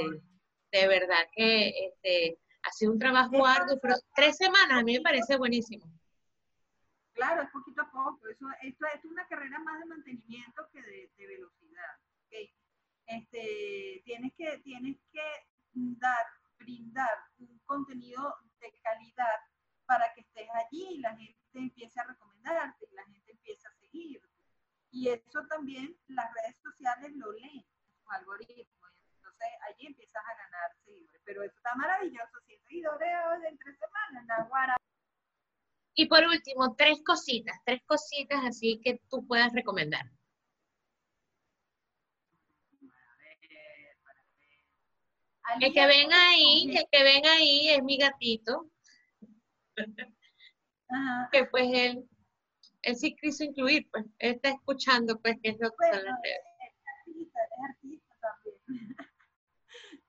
de 0.74 0.88
verdad 0.90 1.26
que 1.34 1.70
este, 1.70 2.38
ha 2.64 2.72
sido 2.74 2.92
un 2.92 3.00
trabajo 3.00 3.46
arduo, 3.46 3.80
pero 3.82 3.96
tres 4.14 4.36
semanas 4.36 4.82
a 4.82 4.84
mí 4.84 4.96
me 4.98 5.02
parece 5.02 5.38
buenísimo. 5.38 5.86
Claro, 7.14 7.44
es 7.44 7.50
poquito 7.50 7.82
a 7.82 7.90
poco. 7.90 8.28
Eso, 8.28 8.46
esto 8.62 8.86
es 8.94 9.06
una 9.06 9.26
carrera 9.28 9.58
más 9.60 9.80
de 9.80 9.86
mantenimiento 9.86 10.68
que 10.74 10.82
de, 10.82 11.10
velocidad. 11.18 11.96
Este, 13.06 14.02
tienes, 14.06 14.34
que, 14.36 14.60
tienes 14.60 14.98
que 15.12 15.22
dar, 15.74 16.26
brindar 16.58 17.18
un 17.38 17.60
contenido 17.66 18.36
de 18.60 18.74
calidad 18.82 19.40
para 19.86 20.14
que 20.14 20.22
estés 20.22 20.48
allí 20.54 20.96
y 20.96 21.00
la 21.00 21.16
gente 21.16 21.38
empiece 21.54 22.00
a 22.00 22.06
recomendarte 22.06 22.88
y 22.90 22.96
la 22.96 23.04
gente 23.06 23.32
empiece 23.32 23.68
a 23.68 23.74
seguirte. 23.74 24.28
Y 24.92 25.10
eso 25.10 25.46
también 25.50 25.98
las 26.08 26.32
redes 26.34 26.56
sociales 26.62 27.12
lo 27.16 27.32
leen, 27.32 27.66
sus 27.96 28.06
algoritmos. 28.10 28.92
Entonces 29.16 29.48
allí 29.68 29.88
empiezas 29.88 30.24
a 30.24 30.38
ganar 30.38 30.76
seguidores. 30.86 31.22
Pero 31.26 31.44
eso 31.44 31.56
está 31.56 31.76
maravilloso. 31.76 32.40
100 32.46 32.60
seguidores 32.68 33.10
en 33.50 33.58
tres 33.58 33.78
semanas, 33.80 34.26
Nahuara. 34.26 34.78
Y 35.96 36.08
por 36.08 36.24
último, 36.24 36.76
tres 36.76 37.02
cositas, 37.06 37.58
tres 37.66 37.82
cositas 37.86 38.44
así 38.46 38.80
que 38.84 39.00
tú 39.10 39.26
puedas 39.28 39.54
recomendar. 39.54 40.06
El 45.60 45.74
que 45.74 45.86
ven 45.86 46.12
ahí, 46.12 46.76
el 46.76 46.88
que 46.92 47.04
ven 47.04 47.26
ahí 47.26 47.70
es 47.70 47.84
mi 47.84 47.98
gatito. 47.98 48.70
Que 51.32 51.46
pues 51.46 51.66
él, 51.74 52.08
él 52.84 52.96
sí 52.96 53.16
quiso 53.16 53.44
incluir, 53.44 53.90
pues 53.92 54.06
él 54.20 54.36
está 54.36 54.50
escuchando 54.50 55.20
pues 55.20 55.38
que 55.42 55.50
es 55.50 55.58
lo 55.60 55.70
que 55.72 55.90
bueno, 55.90 56.18
Es 56.24 56.76
artista, 57.70 58.18
también. 58.22 58.96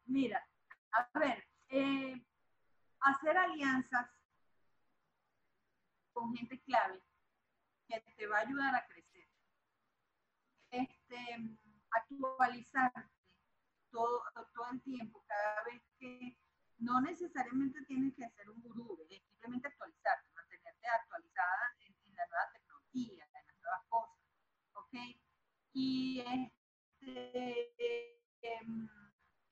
Mira, 0.07 0.46
a 0.92 1.18
ver, 1.18 1.44
eh, 1.70 2.22
hacer 3.00 3.37
alianzas 3.37 4.09
con 6.12 6.35
gente 6.37 6.61
clave 6.61 7.00
que 7.88 8.00
te 8.16 8.26
va 8.26 8.38
a 8.38 8.40
ayudar 8.40 8.74
a 8.74 8.87
crecer. 8.87 9.28
Este, 10.70 11.59
actualizarte 11.90 13.14
todo, 13.94 14.22
todo 14.52 14.66
el 14.72 14.83
tiempo, 14.83 15.24
cada 15.28 15.62
vez 15.70 15.80
que 16.00 16.37
no 16.78 17.00
necesariamente 17.00 17.80
tienes 17.87 18.12
que 18.16 18.28
ser 18.28 18.50
un 18.50 18.61
gurú, 18.61 18.98
es 19.09 19.22
simplemente 19.22 19.68
actualizarte, 19.68 20.33
mantenerte 20.35 20.87
actualizada 20.88 21.76
en, 21.78 21.94
la 22.14 22.26
nueva 22.26 22.50
tecnología, 22.52 23.24
en 23.24 23.33
las 23.33 23.61
nuevas 23.62 23.85
cosas, 23.88 24.18
¿ok? 24.74 24.94
Y 25.72 26.20
este, 26.20 28.18
em, 28.42 28.88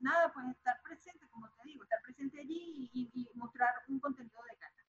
nada, 0.00 0.32
pues 0.32 0.46
estar 0.48 0.82
presente, 0.82 1.28
como 1.30 1.48
te 1.50 1.62
digo, 1.64 1.84
estar 1.84 2.02
presente 2.02 2.40
allí 2.40 2.90
y, 2.92 3.10
y 3.14 3.30
mostrar 3.34 3.74
un 3.88 4.00
contenido 4.00 4.42
de 4.50 4.56
calidad. 4.56 4.81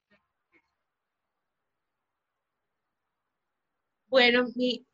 Bueno, 4.14 4.46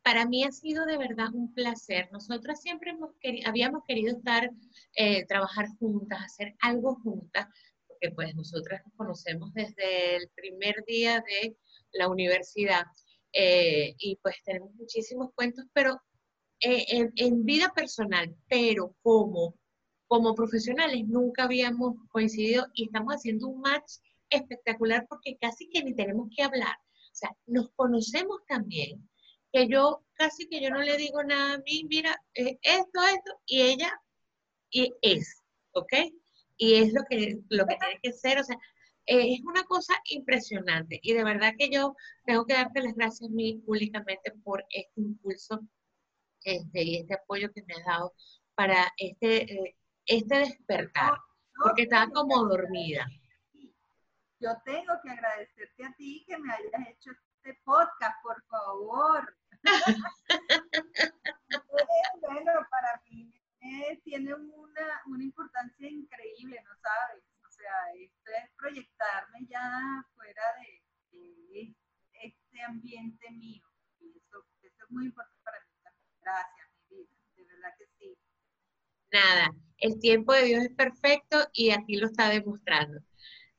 para 0.02 0.26
mí 0.26 0.46
ha 0.46 0.52
sido 0.54 0.86
de 0.86 0.98
verdad 0.98 1.28
un 1.34 1.54
placer. 1.54 2.08
Nosotras 2.14 2.62
siempre 2.62 2.92
hemos 2.92 3.12
habíamos 3.46 3.84
querido 3.86 4.16
estar, 4.16 4.50
eh, 4.96 5.26
trabajar 5.26 5.68
juntas, 5.78 6.24
hacer 6.24 6.56
algo 6.62 6.96
juntas, 7.04 7.48
porque 7.86 8.12
pues 8.12 8.34
nosotras 8.34 8.82
nos 8.86 8.96
conocemos 8.96 9.54
desde 9.54 10.16
el 10.16 10.30
primer 10.30 10.86
día 10.88 11.16
de 11.20 11.58
la 11.92 12.08
universidad 12.08 12.86
eh, 13.34 13.94
y 13.98 14.16
pues 14.22 14.38
tenemos 14.46 14.74
muchísimos 14.76 15.34
cuentos, 15.36 15.66
pero 15.74 16.02
eh, 16.62 17.10
en, 17.18 17.44
vida 17.44 17.74
personal, 17.76 18.34
pero 18.48 18.96
como, 19.02 19.54
como 20.08 20.34
profesionales 20.34 21.06
nunca 21.06 21.44
habíamos 21.44 21.98
coincidido 22.08 22.68
y 22.74 22.86
estamos 22.86 23.16
haciendo 23.16 23.50
un 23.50 23.60
match 23.60 23.96
espectacular 24.30 25.08
porque 25.10 25.38
casi 25.42 25.70
que 25.70 25.84
ni 25.84 25.94
tenemos 25.94 26.30
que 26.34 26.44
hablar. 26.44 26.78
O 27.20 27.28
sea, 27.28 27.36
nos 27.48 27.70
conocemos 27.76 28.40
también 28.48 29.10
que 29.52 29.68
yo 29.68 30.06
casi 30.14 30.48
que 30.48 30.62
yo 30.62 30.70
no 30.70 30.82
le 30.82 30.96
digo 30.96 31.22
nada 31.24 31.56
a 31.56 31.58
mí, 31.60 31.86
mira, 31.90 32.16
esto, 32.34 33.02
esto, 33.04 33.42
y 33.46 33.62
ella 33.62 33.92
y 34.70 34.94
es, 35.02 35.42
¿ok? 35.72 35.94
Y 36.56 36.76
es 36.76 36.94
lo 36.94 37.04
que, 37.10 37.40
lo 37.50 37.66
que 37.66 37.76
tiene 37.76 38.00
que 38.02 38.14
ser, 38.14 38.40
o 38.40 38.44
sea, 38.44 38.56
eh, 39.06 39.34
es 39.34 39.42
una 39.44 39.64
cosa 39.64 39.96
impresionante 40.06 41.00
y 41.02 41.14
de 41.14 41.24
verdad 41.26 41.56
que 41.58 41.70
yo 41.70 41.94
tengo 42.26 42.46
que 42.46 42.54
darte 42.54 42.82
las 42.82 42.94
gracias 42.96 43.30
a 43.30 43.34
mí 43.34 43.56
públicamente 43.66 44.32
por 44.44 44.64
este 44.70 45.02
impulso 45.02 45.60
este, 46.46 46.84
y 46.84 46.98
este 46.98 47.16
apoyo 47.16 47.52
que 47.52 47.64
me 47.64 47.74
has 47.74 47.86
dado 47.86 48.14
para 48.56 48.94
este, 48.98 49.52
eh, 49.52 49.76
este 50.06 50.40
despertar, 50.40 51.18
porque 51.62 51.84
estaba 51.84 52.10
como 52.12 52.46
dormida. 52.46 53.06
Yo 54.40 54.56
tengo 54.64 54.94
que 55.04 55.10
agradecerte 55.10 55.86
a 55.86 55.92
ti 55.94 56.24
que 56.26 56.38
me 56.38 56.54
hayas 56.54 56.88
hecho 56.88 57.12
este 57.12 57.60
podcast, 57.66 58.16
por 58.24 58.42
favor. 58.46 59.36
bueno, 62.22 62.52
para 62.72 63.02
mí 63.10 63.34
eh, 63.60 64.00
tiene 64.06 64.34
una, 64.34 65.02
una 65.08 65.24
importancia 65.24 65.90
increíble, 65.90 66.64
¿no 66.64 66.72
sabes? 66.82 67.26
O 67.46 67.52
sea, 67.52 67.74
esto 67.96 68.32
es 68.42 68.50
proyectarme 68.56 69.46
ya 69.50 70.06
fuera 70.16 70.44
de, 70.62 70.86
este 72.14 72.62
ambiente 72.62 73.30
mío. 73.32 73.68
Y 74.00 74.18
eso, 74.18 74.46
eso 74.62 74.86
es 74.86 74.92
muy 74.92 75.08
importante 75.08 75.42
para 75.44 75.60
mí 75.60 75.66
Gracias, 76.22 76.70
mi 76.90 76.98
vida, 76.98 77.12
de 77.36 77.44
verdad 77.44 77.74
que 77.78 77.88
sí. 77.98 78.18
Nada, 79.12 79.54
el 79.80 80.00
tiempo 80.00 80.32
de 80.32 80.44
Dios 80.44 80.64
es 80.64 80.74
perfecto 80.76 81.50
y 81.52 81.72
aquí 81.72 81.98
lo 81.98 82.08
está 82.08 82.30
demostrando. 82.30 83.02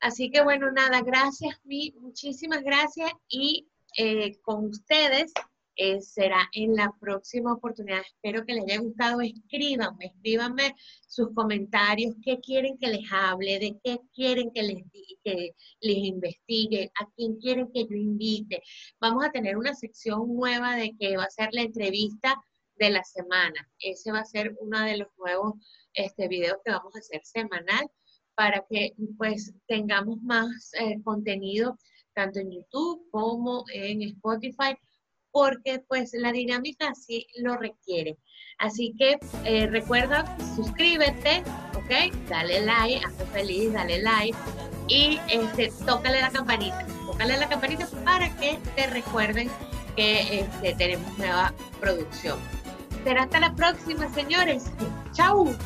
Así 0.01 0.31
que 0.31 0.43
bueno, 0.43 0.71
nada, 0.73 1.03
gracias, 1.03 1.61
mi, 1.65 1.93
muchísimas 2.01 2.63
gracias 2.63 3.13
y 3.29 3.69
eh, 3.99 4.39
con 4.41 4.67
ustedes 4.67 5.33
eh, 5.77 6.01
será 6.01 6.49
en 6.53 6.75
la 6.75 6.95
próxima 7.01 7.53
oportunidad. 7.53 8.01
Espero 8.01 8.45
que 8.45 8.55
les 8.55 8.65
haya 8.65 8.81
gustado. 8.81 9.21
Escríbanme, 9.21 10.07
escríbanme 10.07 10.75
sus 11.07 11.33
comentarios, 11.35 12.15
qué 12.25 12.39
quieren 12.41 12.79
que 12.79 12.89
les 12.89 13.13
hable, 13.13 13.59
de 13.59 13.79
qué 13.83 13.99
quieren 14.15 14.51
que 14.51 14.63
les, 14.63 14.85
que 15.25 15.55
les 15.81 15.97
investigue, 15.97 16.91
a 17.01 17.07
quién 17.17 17.37
quieren 17.37 17.71
que 17.73 17.85
yo 17.85 17.97
invite. 17.97 18.63
Vamos 19.01 19.25
a 19.25 19.31
tener 19.31 19.57
una 19.57 19.75
sección 19.75 20.35
nueva 20.35 20.77
de 20.77 20.95
que 20.99 21.17
va 21.17 21.25
a 21.25 21.31
ser 21.31 21.51
la 21.53 21.63
entrevista 21.63 22.37
de 22.77 22.91
la 22.91 23.05
semana. 23.05 23.69
Ese 23.79 24.13
va 24.13 24.21
a 24.21 24.25
ser 24.25 24.55
uno 24.61 24.81
de 24.81 24.99
los 24.99 25.09
nuevos 25.19 25.55
este, 25.93 26.29
videos 26.29 26.59
que 26.65 26.73
vamos 26.73 26.95
a 26.97 27.01
hacer 27.01 27.21
semanal 27.25 27.91
para 28.35 28.65
que 28.69 28.93
pues 29.19 29.53
tengamos 29.67 30.21
más 30.23 30.71
eh, 30.81 31.01
contenido 31.03 31.77
tanto 32.15 32.41
en 32.41 32.51
YouTube 32.51 33.09
como 33.11 33.65
en 33.73 34.03
Spotify 34.03 34.77
porque 35.33 35.83
pues 35.89 36.11
la 36.13 36.33
dinámica 36.33 36.89
así 36.89 37.27
lo 37.37 37.57
requiere. 37.57 38.19
Así 38.59 38.95
que 38.99 39.19
eh, 39.45 39.67
recuerda, 39.69 40.37
suscríbete, 40.55 41.43
¿ok? 41.77 42.15
Dale 42.29 42.63
like, 42.63 43.05
hazte 43.07 43.25
feliz, 43.27 43.73
dale 43.73 44.03
like 44.03 44.37
y 44.89 45.19
este, 45.31 45.73
tócale 45.87 46.21
la 46.21 46.31
campanita, 46.31 46.85
tócale 47.07 47.39
la 47.39 47.49
campanita 47.49 47.87
para 48.05 48.29
que 48.37 48.59
te 48.75 48.87
recuerden 48.89 49.49
que 49.97 50.41
este, 50.41 50.75
tenemos 50.75 51.17
nueva 51.19 51.55
producción. 51.81 52.39
Será 53.05 53.23
hasta 53.23 53.41
la 53.41 53.55
próxima, 53.55 54.13
señores. 54.13 54.71
Chau. 55.13 55.57